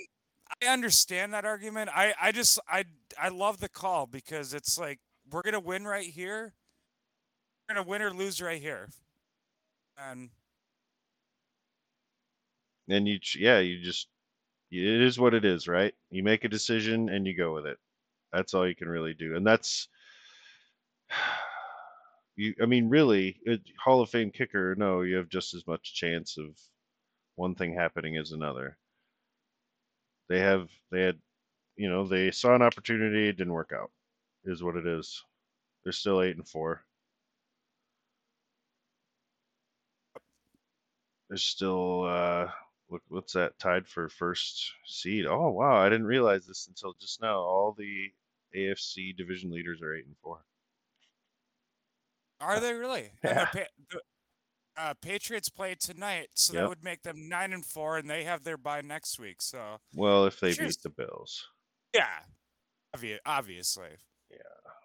[0.63, 1.91] I understand that argument.
[1.95, 2.85] I, I just I
[3.21, 4.99] I love the call because it's like
[5.31, 6.53] we're gonna win right here.
[7.69, 8.91] We're gonna win or lose right here.
[9.97, 10.29] And
[12.89, 14.09] And you, yeah, you just,
[14.71, 15.95] it is what it is, right?
[16.11, 17.79] You make a decision and you go with it.
[18.33, 19.35] That's all you can really do.
[19.37, 19.89] And that's,
[22.37, 25.95] you, I mean, really, it, Hall of Fame kicker, no, you have just as much
[25.95, 26.59] chance of
[27.37, 28.77] one thing happening as another.
[30.29, 31.19] They have, they had,
[31.77, 33.91] you know, they saw an opportunity, it didn't work out,
[34.45, 35.23] is what it is.
[35.83, 36.85] They're still eight and four.
[41.29, 42.51] They're still, uh,
[42.89, 45.27] what, what's that tied for first seed?
[45.27, 47.39] Oh wow, I didn't realize this until just now.
[47.39, 48.13] All the
[48.57, 50.41] AFC division leaders are eight and four.
[52.41, 53.11] Are they really?
[53.23, 53.49] Yeah.
[53.53, 54.01] the, the
[54.77, 58.43] uh, Patriots play tonight, so that would make them nine and four, and they have
[58.45, 59.37] their bye next week.
[59.41, 60.77] So Well, if they Cheers.
[60.79, 61.47] beat the Bills.
[61.95, 62.21] yeah,
[62.97, 63.91] obvi- obviously.
[64.31, 64.37] Yeah.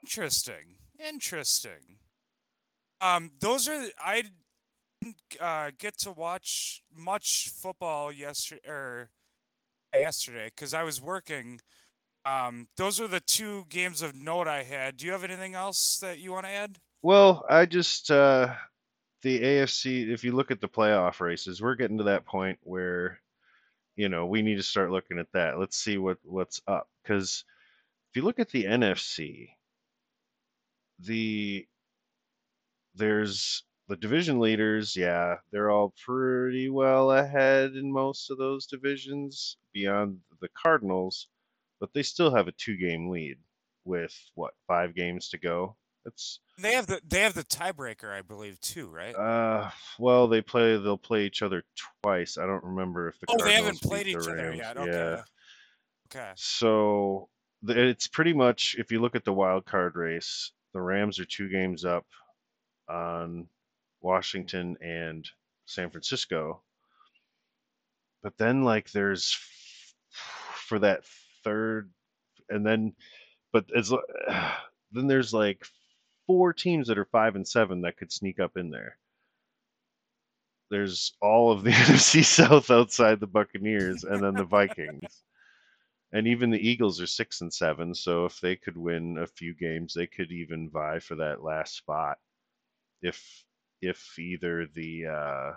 [0.03, 0.75] Interesting.
[0.99, 1.97] Interesting.
[3.01, 4.23] Um, those are I
[5.01, 9.09] didn't uh, get to watch much football yesterday or
[9.93, 11.61] yesterday because I was working.
[12.25, 14.97] Um, those are the two games of note I had.
[14.97, 16.77] Do you have anything else that you want to add?
[17.03, 18.55] Well, I just uh
[19.23, 23.21] the AFC, if you look at the playoff races, we're getting to that point where
[23.97, 25.59] you know, we need to start looking at that.
[25.59, 27.45] Let's see what what's up cuz
[28.11, 29.55] if you look at the NFC,
[30.99, 31.65] the
[32.95, 39.57] there's the division leaders, yeah, they're all pretty well ahead in most of those divisions
[39.73, 41.27] beyond the Cardinals,
[41.79, 43.37] but they still have a two-game lead
[43.85, 45.77] with what, 5 games to go.
[46.05, 49.15] That's They have the they have the tiebreaker, I believe, too, right?
[49.15, 51.63] uh well, they play they'll play each other
[52.01, 52.37] twice.
[52.37, 54.75] I don't remember if the oh, they haven't played each the other yet.
[54.77, 54.81] Yeah.
[54.81, 55.21] Okay.
[56.11, 56.31] Okay.
[56.35, 57.29] So
[57.63, 61.25] the, it's pretty much if you look at the wild card race, the Rams are
[61.25, 62.05] two games up
[62.89, 63.47] on
[64.01, 65.27] Washington and
[65.65, 66.61] San Francisco.
[68.23, 69.37] But then like there's
[70.53, 71.05] for that
[71.43, 71.91] third
[72.49, 72.93] and then
[73.51, 73.89] but it's
[74.91, 75.65] then there's like
[76.29, 78.99] four teams that are 5 and 7 that could sneak up in there.
[80.69, 85.23] There's all of the NFC South outside the Buccaneers and then the Vikings
[86.11, 87.95] and even the Eagles are six and seven.
[87.95, 91.75] So if they could win a few games, they could even vie for that last
[91.75, 92.17] spot.
[93.01, 93.43] If
[93.81, 95.51] if either the uh,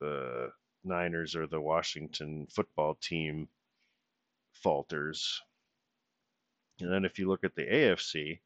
[0.00, 0.50] the
[0.84, 3.48] Niners or the Washington football team
[4.52, 5.40] falters.
[6.80, 8.40] And then if you look at the AFC,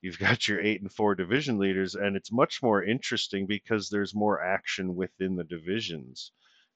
[0.00, 4.14] you've got your eight and four division leaders, and it's much more interesting because there's
[4.14, 6.32] more action within the divisions.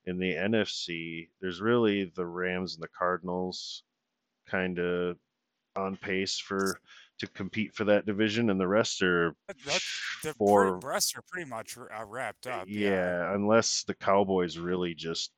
[0.07, 3.83] In the NFC, there's really the Rams and the Cardinals
[4.49, 5.17] kind of
[5.77, 6.81] on pace for
[7.19, 9.35] to compete for that division, and the rest are
[10.25, 10.79] the four.
[10.79, 12.65] rest are pretty much uh, wrapped up.
[12.67, 15.31] Yeah, yeah, unless the Cowboys really just,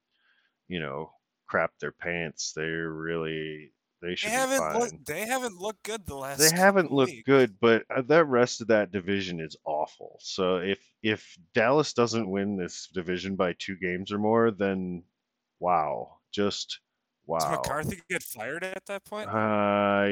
[0.68, 1.11] you know,
[1.49, 2.53] crap their pants.
[2.55, 5.07] They're really they they haven't looked.
[5.07, 6.38] They haven't looked good the last.
[6.38, 7.25] They haven't looked weeks.
[7.25, 10.19] good, but uh, that rest of that division is awful.
[10.21, 15.05] So if if Dallas doesn't win this division by two games or more, then
[15.61, 16.81] wow, just
[17.27, 17.38] wow.
[17.38, 19.29] Does McCarthy get fired at that point?
[19.29, 20.09] I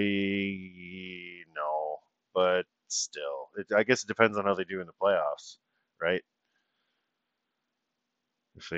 [1.57, 1.99] no,
[2.33, 5.57] but still, it, I guess it depends on how they do in the playoffs,
[6.01, 6.23] right?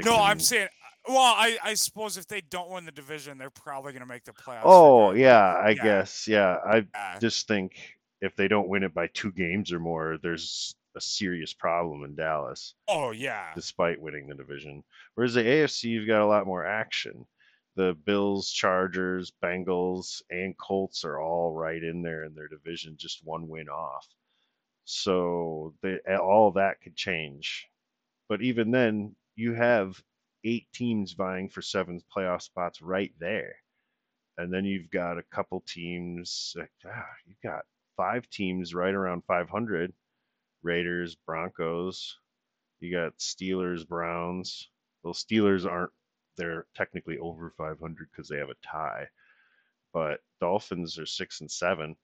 [0.05, 0.69] no, I'm saying.
[1.09, 4.25] Well, I, I suppose if they don't win the division, they're probably going to make
[4.25, 4.63] the playoffs.
[4.65, 5.83] Oh yeah, I yeah.
[5.83, 6.57] guess yeah.
[6.65, 7.19] I Yeah.
[7.21, 11.55] just think if they don't win it by two games or more, there's a serious
[11.55, 13.55] problem in Dallas, Oh yeah.
[13.55, 14.85] despite winning the division.
[15.15, 17.27] Whereas the AFC, you've got a lot more action.
[17.75, 23.25] The Bills, Chargers, Bengals, and Colts are all right in there in their division, just
[23.25, 24.07] one win off.
[24.85, 27.69] So they, all of that could change.
[28.29, 30.03] But even then, you have
[30.45, 33.55] eight teams vying for seven playoff spots right there.
[34.39, 37.65] And then you've got a couple teams, like, ah, you've got
[37.97, 39.93] five teams right around 500
[40.63, 42.19] Raiders, Broncos.
[42.81, 44.69] You got Steelers, Browns.
[45.03, 45.93] Well, Steelers aren't,
[46.37, 49.09] they're technically over 500 because they have a tie.
[49.93, 51.97] But Dolphins are six and seven.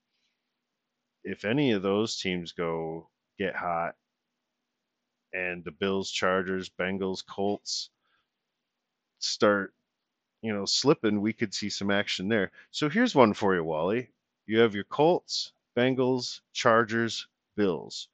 [1.25, 3.95] If any of those teams go get hot,
[5.33, 7.91] and the Bills, Chargers, Bengals, Colts
[9.19, 9.75] start,
[10.43, 12.51] you know, slipping, we could see some action there.
[12.71, 14.11] So here's one for you, Wally.
[14.47, 17.27] You have your Colts, Bengals, Chargers,
[17.57, 18.09] Bills.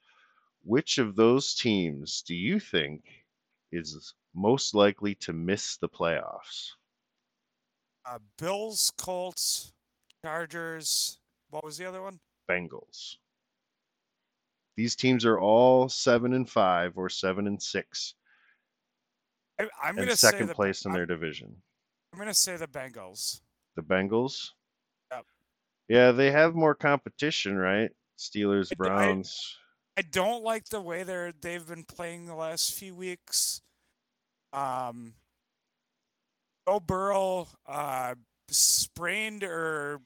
[0.65, 3.05] Which of those teams do you think
[3.71, 6.71] is most likely to miss the playoffs?
[8.07, 9.73] Uh, Bills, Colts,
[10.25, 11.19] Chargers.
[11.51, 12.19] What was the other one?
[12.49, 13.17] Bengals.
[14.77, 18.15] These teams are all seven and five or seven and six,
[19.61, 21.55] I, I'm and going to say second the, place in I'm, their division.
[22.13, 23.41] I'm going to say the Bengals.
[23.77, 24.51] The Bengals.
[25.13, 25.25] Yep.
[25.89, 27.91] Yeah, they have more competition, right?
[28.19, 29.57] Steelers, I- I- Browns.
[29.97, 33.61] I don't like the way they're they've been playing the last few weeks.
[34.53, 35.15] Um,
[36.67, 38.17] Joe Burrow uh,
[38.49, 40.01] sprained or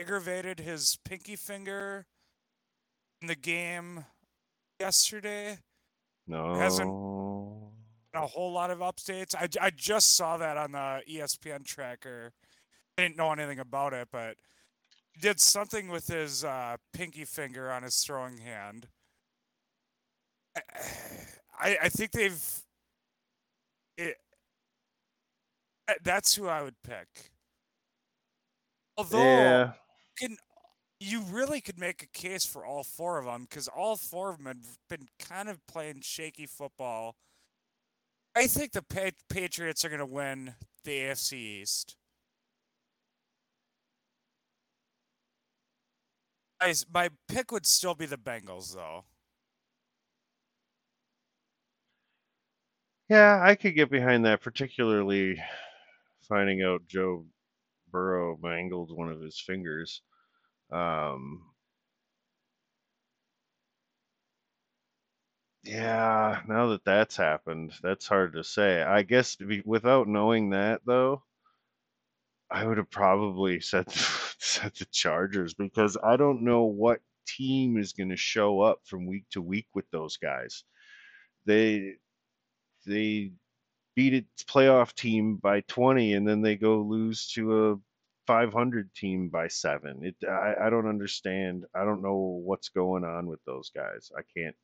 [0.00, 2.06] aggravated his pinky finger
[3.22, 4.06] in the game
[4.80, 5.58] yesterday.
[6.26, 6.56] No.
[6.56, 6.90] hasn't-
[8.14, 9.34] A whole lot of updates.
[9.34, 12.32] I, I just saw that on the ESPN tracker.
[12.96, 14.36] I didn't know anything about it, but
[15.12, 18.88] he did something with his uh, pinky finger on his throwing hand.
[20.56, 20.60] I,
[21.60, 22.42] I, I think they've.
[23.96, 24.16] It,
[25.88, 27.30] uh, that's who I would pick.
[28.96, 29.72] Although yeah.
[30.18, 30.36] can
[31.00, 34.38] you really could make a case for all four of them because all four of
[34.38, 37.14] them have been kind of playing shaky football.
[38.34, 41.96] I think the pa- Patriots are going to win the AFC East.
[46.60, 49.04] Guys, my pick would still be the Bengals, though.
[53.08, 55.40] Yeah, I could get behind that, particularly
[56.28, 57.24] finding out Joe
[57.90, 60.02] Burrow mangled one of his fingers.
[60.70, 61.42] Um,
[65.64, 68.82] yeah, now that that's happened, that's hard to say.
[68.82, 71.22] I guess be, without knowing that, though,
[72.50, 77.92] I would have probably said said the Chargers because I don't know what team is
[77.92, 80.64] going to show up from week to week with those guys.
[81.46, 81.96] They
[82.86, 83.32] they
[83.96, 87.76] beat its playoff team by 20 and then they go lose to a
[88.26, 90.04] 500 team by seven.
[90.04, 91.64] It I, I don't understand.
[91.74, 94.10] I don't know what's going on with those guys.
[94.16, 94.56] I can't.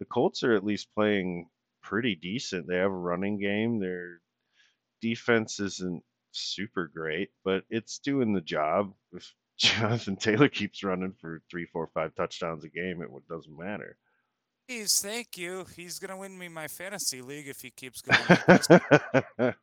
[0.00, 1.48] The Colts are at least playing
[1.82, 2.66] pretty decent.
[2.66, 3.78] They have a running game.
[3.78, 4.20] Their
[5.00, 8.92] defense isn't super great, but it's doing the job.
[9.12, 13.96] If Jonathan Taylor keeps running for three, four, five touchdowns a game, it doesn't matter.
[14.68, 15.66] Please, thank you.
[15.76, 18.00] He's going to win me my fantasy league if he keeps
[19.38, 19.54] going.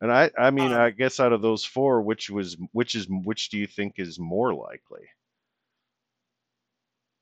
[0.00, 3.06] and I, I mean, Um, I guess out of those four, which was, which is,
[3.24, 5.08] which do you think is more likely?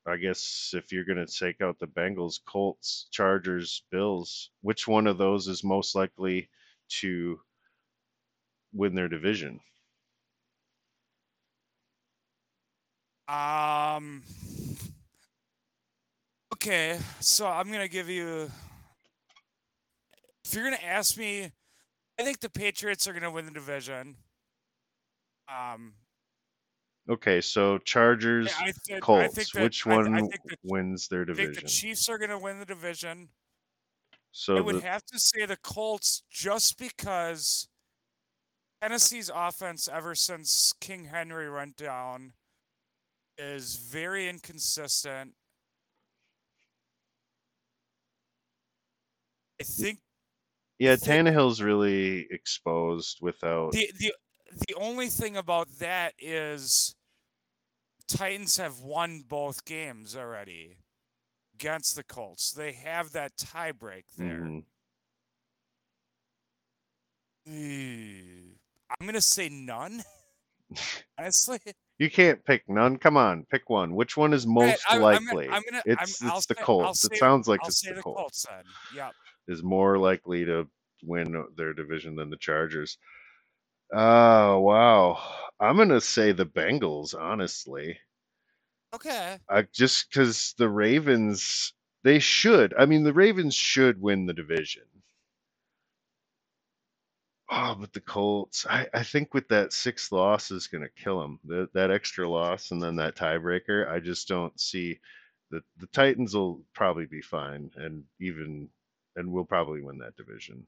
[0.07, 5.07] I guess if you're going to take out the Bengals, Colts, Chargers, Bills, which one
[5.07, 6.48] of those is most likely
[7.01, 7.38] to
[8.72, 9.61] win their division?
[13.28, 14.24] Um.
[16.53, 18.51] Okay, so I'm gonna give you.
[20.44, 21.53] If you're gonna ask me,
[22.18, 24.16] I think the Patriots are gonna win the division.
[25.48, 25.92] Um.
[27.11, 29.35] Okay, so Chargers, I, think, I Colts.
[29.35, 31.51] think that, Which I- one I, think the, wins their division?
[31.51, 33.29] I think the Chiefs are gonna win the division.
[34.31, 37.69] so I would the, have to say the Colts just because
[38.81, 42.33] Tennessee's offense, ever since King Henry went down,
[43.37, 45.35] is very inconsistent.
[49.61, 49.99] I think
[50.79, 53.73] yeah, think- Tannehill's really exposed without.
[53.73, 54.15] the the
[54.69, 56.95] the only thing about that is
[58.17, 60.77] Titans have won both games already
[61.55, 62.51] against the Colts.
[62.53, 64.63] They have that tiebreak there.
[67.47, 68.53] Eh,
[69.01, 70.03] I'm gonna say none.
[71.19, 71.59] Honestly,
[71.99, 72.97] You can't pick none.
[72.97, 73.95] Come on, pick one.
[73.95, 75.49] Which one is most I, I'm gonna- likely?
[75.49, 75.83] I'm gonna.
[75.87, 77.05] it's I'm, it's the say- Colts.
[77.05, 78.47] It sounds like I'll it's say the the Colts.
[78.47, 78.65] Colts.
[78.95, 79.13] Yep.
[79.49, 80.67] Is more likely to
[81.03, 82.99] win their division than the Chargers.
[83.93, 85.53] Oh wow!
[85.61, 87.14] I'm gonna say the Bengals.
[87.14, 88.01] Honestly,
[88.93, 89.41] Okay.
[89.51, 91.74] I just because the Ravens,
[92.05, 92.72] they should.
[92.72, 95.03] I mean, the Ravens should win the division.
[97.51, 101.20] Oh, but the Colts, I, I think with that sixth loss is going to kill
[101.20, 101.38] them.
[101.45, 105.01] That that extra loss and then that tiebreaker, I just don't see
[105.51, 108.70] the the Titans will probably be fine and even
[109.16, 110.66] and we'll probably win that division.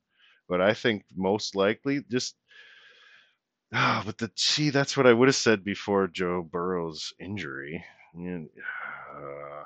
[0.48, 2.36] But I think most likely just
[3.72, 7.84] ah, but the see that's what I would have said before Joe Burrow's injury.
[8.14, 8.48] And,
[9.14, 9.64] uh,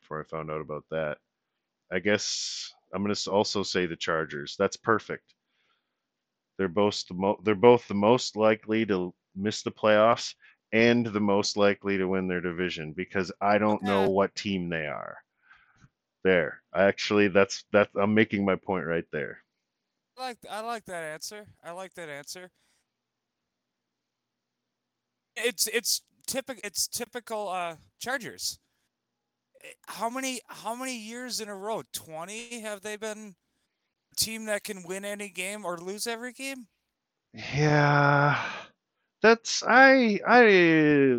[0.00, 1.18] before I found out about that,
[1.92, 4.56] I guess I'm going to also say the Chargers.
[4.58, 5.34] That's perfect.
[6.58, 10.34] They're both the mo- they're both the most likely to miss the playoffs
[10.72, 14.86] and the most likely to win their division because I don't know what team they
[14.86, 15.18] are.
[16.22, 19.44] There, I actually that's that I'm making my point right there.
[20.16, 21.46] I like I like that answer.
[21.64, 22.50] I like that answer.
[25.44, 28.58] It's it's typical it's typical uh Chargers.
[29.88, 31.82] How many how many years in a row?
[31.92, 33.34] 20 have they been
[34.12, 36.66] a team that can win any game or lose every game?
[37.34, 38.42] Yeah,
[39.22, 41.14] that's I I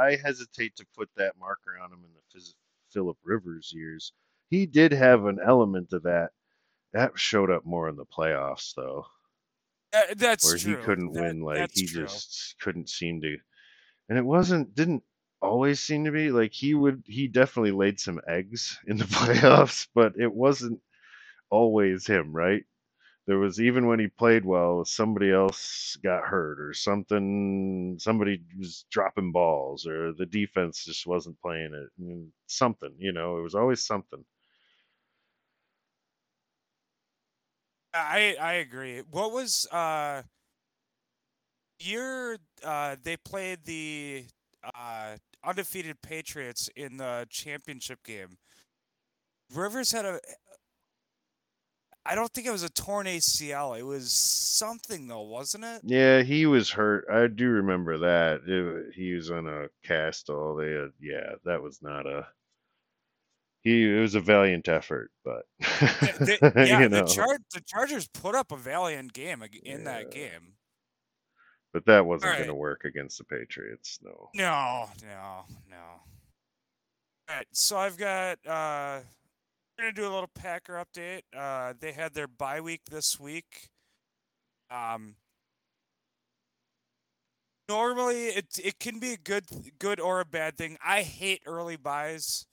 [0.00, 2.54] I hesitate to put that marker on him in the Phys-
[2.90, 4.12] Philip Rivers years.
[4.48, 6.30] He did have an element of that.
[6.92, 9.06] That showed up more in the playoffs though,
[9.92, 10.76] Uh, that's where true.
[10.76, 11.40] he couldn't That- win.
[11.42, 12.02] Like he true.
[12.06, 13.36] just couldn't seem to,
[14.08, 15.04] and it wasn't didn't
[15.40, 17.04] always seem to be like he would.
[17.06, 20.80] He definitely laid some eggs in the playoffs, but it wasn't
[21.50, 22.64] always him, right?
[23.26, 27.96] there was even when he played well, somebody else got hurt or something.
[28.00, 31.90] Somebody was dropping balls, or the defense just wasn't playing it.
[32.02, 34.24] mm, Something, you know, it was always something.
[37.94, 39.00] I I agree.
[39.02, 40.22] What was uh
[41.82, 44.24] year uh they played the
[44.74, 48.38] uh undefeated Patriots in the championship game?
[49.54, 50.20] Rivers had a
[52.04, 53.78] I don't think it was a torn ACL.
[53.78, 55.82] It was something though, wasn't it?
[55.84, 57.04] Yeah, he was hurt.
[57.10, 58.40] I do remember that.
[58.46, 60.56] It, he was on a cast all.
[60.56, 62.26] They had, yeah, that was not a.
[63.60, 68.08] He it was a valiant effort, but The- the- yeah, you the Char- the Chargers
[68.08, 70.54] put up a valiant game in that game.
[71.72, 72.38] But that wasn't Alright.
[72.38, 73.98] going to work against the Patriots.
[74.02, 74.28] No.
[74.34, 75.76] No, no, no.
[77.28, 79.00] All right, so I've got uh
[79.78, 81.22] we're gonna do a little Packer update.
[81.34, 83.68] Uh they had their bye week this week.
[84.70, 85.14] Um
[87.68, 89.44] normally it it can be a good
[89.78, 90.76] good or a bad thing.
[90.84, 92.44] I hate early byes.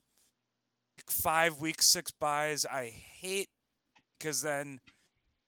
[0.97, 2.65] Week five, week six byes.
[2.65, 3.49] I hate
[4.17, 4.79] because then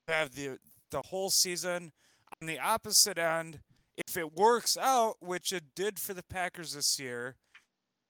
[0.08, 0.58] you have the
[0.90, 1.94] the whole season
[2.40, 3.60] on the opposite end
[4.08, 7.36] if it works out, which it did for the Packers this year,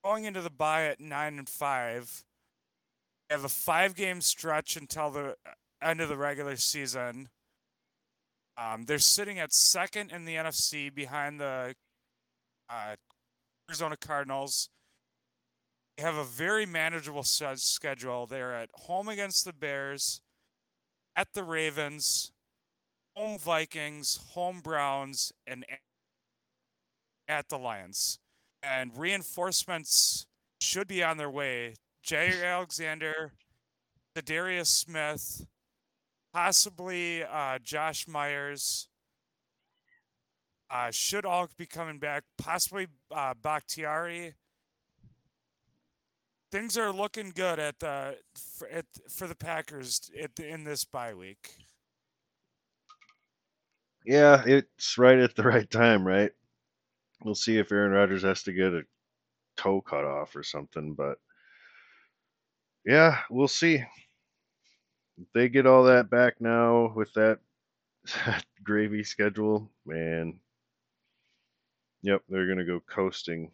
[0.03, 2.23] going into the bye at nine and five,
[3.29, 5.51] have a five game stretch until the uh,
[5.81, 7.29] end of the regular season.
[8.57, 11.75] Um, they're sitting at second in the NFC behind the
[12.69, 12.95] uh,
[13.69, 14.69] Arizona Cardinals.
[15.97, 18.25] They have a very manageable schedule.
[18.25, 20.21] They're at home against the Bears,
[21.15, 22.31] at the Ravens,
[23.15, 25.65] home Vikings, home Browns, and
[27.27, 28.19] at the Lions.
[28.63, 30.25] And reinforcements
[30.59, 31.75] should be on their way.
[32.05, 33.33] Jaire Alexander,
[34.17, 35.45] Za'Darius Smith,
[36.33, 38.87] possibly uh, Josh Myers.
[40.71, 42.23] uh, should all be coming back.
[42.37, 44.33] Possibly uh, Bakhtiari.
[46.51, 50.83] Things are looking good at the for, at, for the Packers at the, in this
[50.85, 51.57] bye week.
[54.05, 56.31] Yeah, it's right at the right time, right?
[57.23, 58.83] We'll see if Aaron Rodgers has to get a
[59.57, 61.19] toe cut off or something, but
[62.85, 63.75] yeah, we'll see.
[65.17, 67.39] If they get all that back now with that,
[68.25, 70.39] that gravy schedule, man.
[72.03, 73.51] Yep, they're gonna go coasting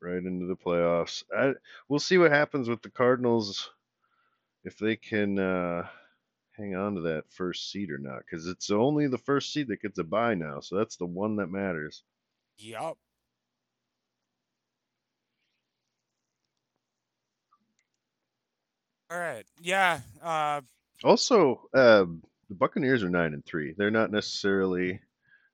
[0.00, 1.24] right into the playoffs.
[1.36, 1.54] I,
[1.88, 3.70] we'll see what happens with the Cardinals
[4.64, 5.88] if they can uh,
[6.56, 9.82] hang on to that first seed or not, because it's only the first seed that
[9.82, 12.02] gets a bye now, so that's the one that matters.
[12.58, 12.96] Yep.
[19.10, 19.46] All right.
[19.60, 20.00] Yeah.
[20.22, 20.62] Uh,
[21.02, 23.74] Also, um, the Buccaneers are nine and three.
[23.76, 25.00] They're not necessarily.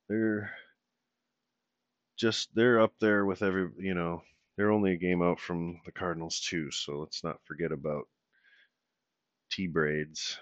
[0.08, 0.52] They're
[2.16, 3.70] just they're up there with every.
[3.78, 4.22] You know,
[4.56, 6.70] they're only a game out from the Cardinals too.
[6.70, 8.08] So let's not forget about
[9.50, 10.38] T braids.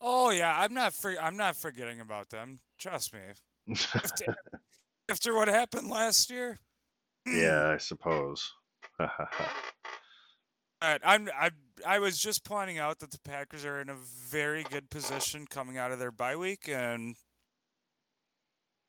[0.00, 0.56] Oh yeah.
[0.58, 0.94] I'm not.
[0.94, 2.60] For, I'm not forgetting about them.
[2.78, 3.20] Trust me.
[3.94, 4.36] After,
[5.10, 6.58] after what happened last year.
[7.28, 7.42] Mm.
[7.42, 8.50] yeah, I suppose.
[10.80, 11.50] But I'm I
[11.86, 13.96] I was just pointing out that the Packers are in a
[14.30, 17.16] very good position coming out of their bye week, and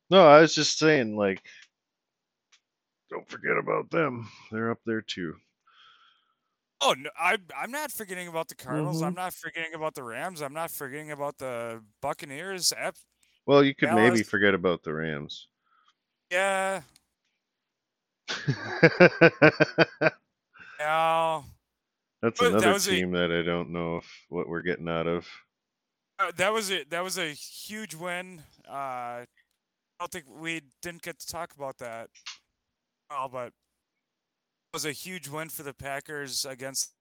[0.10, 1.42] no, I was just saying, like,
[3.10, 4.30] don't forget about them.
[4.52, 5.36] They're up there too.
[6.82, 9.02] Oh no, I I'm not forgetting about the Cardinals.
[9.02, 9.08] Mhm.
[9.08, 10.42] I'm not forgetting about the Rams.
[10.42, 12.74] I'm not forgetting about the Buccaneers.
[12.78, 12.96] Ep-
[13.46, 15.48] Well, you could maybe forget about the Rams.
[16.32, 16.82] yeah,
[20.80, 21.42] yeah.
[22.22, 25.08] That's But that another a- team that I don't know if what we're getting out
[25.08, 25.28] of.
[26.20, 28.44] Uh, that was a that was a huge win.
[28.70, 29.26] Uh, I
[30.00, 32.10] don't think we didn't get to talk about that.
[33.10, 33.54] Oh, but it
[34.74, 36.92] was a huge win for the Packers against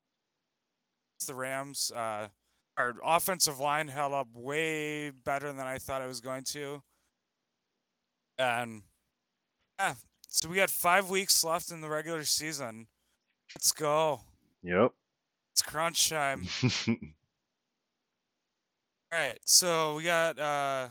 [1.27, 1.93] the Rams.
[1.95, 2.29] Uh,
[2.77, 6.83] our offensive line held up way better than I thought it was going to.
[8.39, 8.83] And
[9.79, 9.95] yeah,
[10.29, 12.87] so we got five weeks left in the regular season.
[13.55, 14.21] Let's go.
[14.63, 14.93] Yep.
[15.53, 16.47] It's crunch time.
[19.13, 20.89] All right, so we got uh,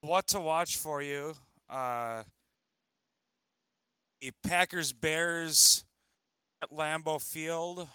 [0.00, 1.34] what to watch for you.
[1.68, 2.22] Uh,
[4.22, 5.84] the Packers Bears
[6.62, 7.88] at Lambeau Field,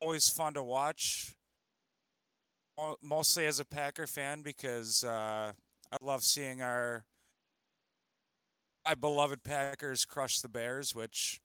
[0.00, 1.34] always fun to watch.
[3.02, 5.52] Mostly as a Packer fan because uh,
[5.92, 7.04] I love seeing our
[8.86, 11.40] my beloved Packers crush the Bears, which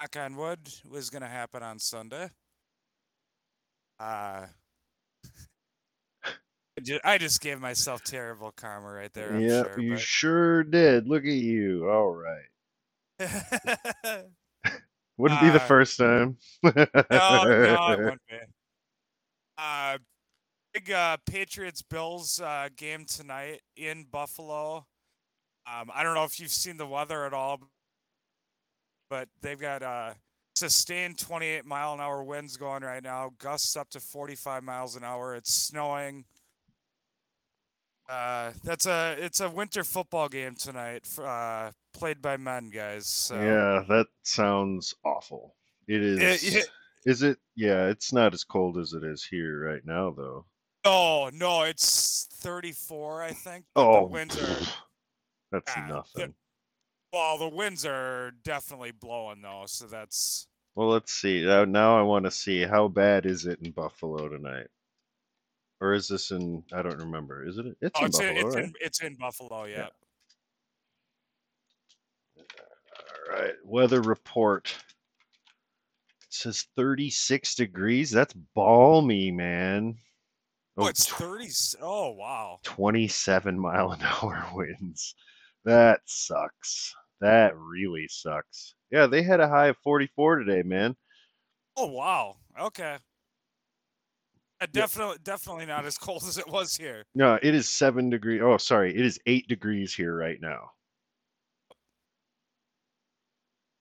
[0.00, 2.30] knock on wood was going to happen on Sunday.
[3.98, 4.46] Uh,
[7.04, 9.32] I just gave myself terrible karma right there.
[9.32, 11.08] I'm yep, sure, you but- sure did.
[11.08, 11.88] Look at you.
[11.88, 12.49] All right.
[15.18, 16.36] Wouldn't be the Uh, first time.
[16.62, 18.36] no, no, it wouldn't be.
[19.62, 19.98] Uh,
[20.72, 24.86] big uh, Patriots Bills uh, game tonight in Buffalo.
[25.70, 27.60] Um, I don't know if you've seen the weather at all,
[29.10, 30.14] but they've got uh,
[30.54, 35.04] sustained 28 mile an hour winds going right now, gusts up to 45 miles an
[35.04, 35.34] hour.
[35.34, 36.24] It's snowing.
[38.10, 43.06] Uh, that's a it's a winter football game tonight, uh, played by men, guys.
[43.06, 43.36] So.
[43.36, 45.54] Yeah, that sounds awful.
[45.86, 46.54] It is.
[46.54, 46.62] yeah.
[47.06, 47.38] Is it?
[47.56, 50.44] Yeah, it's not as cold as it is here right now, though.
[50.84, 53.64] Oh no, it's 34, I think.
[53.76, 54.56] Oh, the winds are
[55.52, 56.34] that's Ah, the- nothing.
[57.12, 61.44] well, the winds are definitely blowing though, so that's Well, let's see.
[61.44, 64.68] Now, now I want to see how bad is it in Buffalo tonight,
[65.80, 66.62] or is this in?
[66.72, 67.46] I don't remember.
[67.46, 67.66] Is it?
[67.80, 68.64] It's oh, in it's Buffalo, in, it's right?
[68.64, 69.88] in it's in Buffalo, yeah.
[72.38, 73.54] All right.
[73.64, 74.74] Weather report.
[76.22, 78.10] It says 36 degrees.
[78.10, 79.96] That's balmy, man.
[80.76, 81.48] Oh, oh it's tw- 30.
[81.82, 82.58] Oh, wow.
[82.62, 85.14] 27 mile an hour winds.
[85.64, 86.94] That sucks.
[87.20, 88.74] That really sucks.
[88.90, 90.96] Yeah, they had a high of 44 today, man.
[91.76, 92.36] Oh, wow.
[92.58, 92.96] Okay.
[94.60, 97.04] Uh, definitely, definitely not as cold as it was here.
[97.14, 98.40] No, it is seven degrees.
[98.44, 100.70] Oh, sorry, it is eight degrees here right now.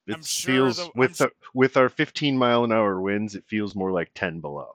[0.07, 3.43] It I'm sure feels the- with the, with our 15 mile an hour winds, it
[3.47, 4.71] feels more like 10 below.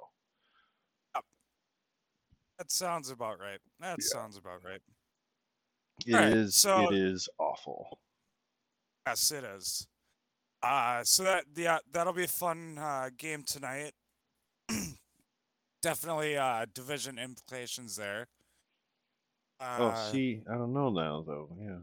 [2.58, 3.58] That sounds about right.
[3.80, 4.06] That Yeah.
[4.06, 4.80] sounds about right.
[6.06, 6.14] It is.
[6.14, 6.52] Alright,
[6.86, 7.98] so- it is awful.
[9.06, 9.86] Yes, it is.
[10.62, 13.92] Uh, so that yeah, that'll be a fun uh, game tonight.
[15.84, 18.28] Definitely uh, division implications there.
[19.78, 21.48] oh, Uh, see, I don't know now though.
[21.60, 21.78] Yeah.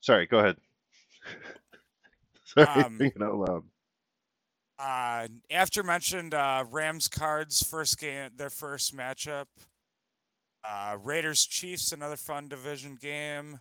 [0.00, 0.56] Sorry, go ahead.
[2.44, 3.64] Sorry, Um, thinking out loud.
[4.78, 9.46] Uh, after mentioned uh, Rams Cards first game, their first matchup.
[10.64, 13.60] Uh, Raiders Chiefs, another fun division game.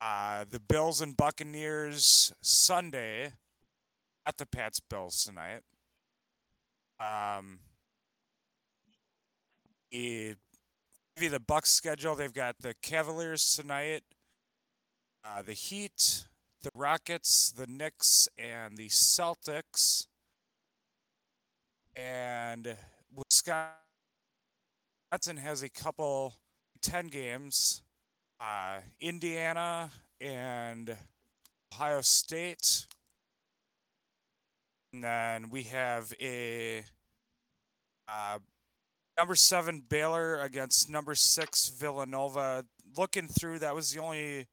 [0.00, 3.32] Uh, the Bills and Buccaneers Sunday.
[4.26, 5.62] At the Pats Bills tonight.
[7.00, 7.60] Um,
[9.90, 10.36] give
[11.20, 12.14] the Bucks schedule.
[12.14, 14.02] They've got the Cavaliers tonight.
[15.24, 16.24] Uh, the Heat,
[16.62, 20.06] the Rockets, the Knicks, and the Celtics.
[21.96, 22.76] And
[23.14, 23.72] Wisconsin
[25.36, 26.34] has a couple
[26.82, 27.82] 10 games.
[28.40, 30.96] Uh, Indiana and
[31.72, 32.86] Ohio State.
[34.92, 36.84] And then we have a
[38.08, 38.38] uh,
[39.18, 42.64] number seven Baylor against number six Villanova.
[42.96, 44.46] Looking through, that was the only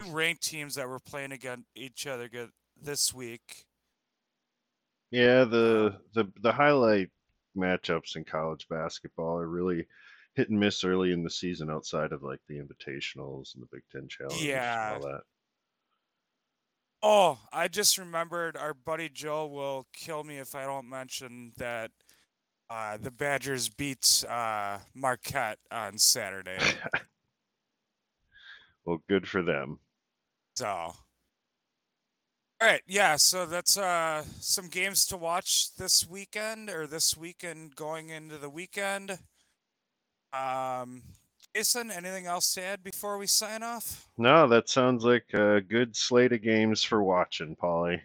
[0.00, 2.28] two ranked teams that were playing against each other
[2.80, 3.66] this week.
[5.10, 7.10] Yeah, the um, the the highlight
[7.56, 9.86] matchups in college basketball are really
[10.34, 13.82] hit and miss early in the season outside of like the invitationals and the Big
[13.92, 14.94] Ten Challenge Yeah.
[14.94, 15.20] and all that.
[17.04, 21.90] Oh, I just remembered our buddy Joe will kill me if I don't mention that
[22.72, 26.58] uh, the Badgers beat uh, Marquette on Saturday.
[28.84, 29.78] Well, good for them.
[30.56, 30.96] So, all
[32.60, 33.16] right, yeah.
[33.16, 38.50] So that's uh, some games to watch this weekend or this weekend going into the
[38.50, 39.18] weekend.
[40.32, 41.02] Um,
[41.54, 44.08] Jason, anything else to add before we sign off?
[44.18, 48.02] No, that sounds like a good slate of games for watching, Polly.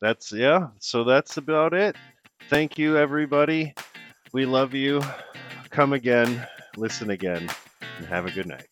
[0.00, 1.96] That's yeah, so that's about it.
[2.48, 3.74] Thank you everybody.
[4.32, 5.02] We love you.
[5.70, 7.48] Come again, listen again,
[7.98, 8.66] and have a good night.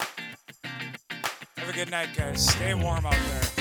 [1.57, 2.51] Have a good night, guys.
[2.51, 3.56] Stay warm out there.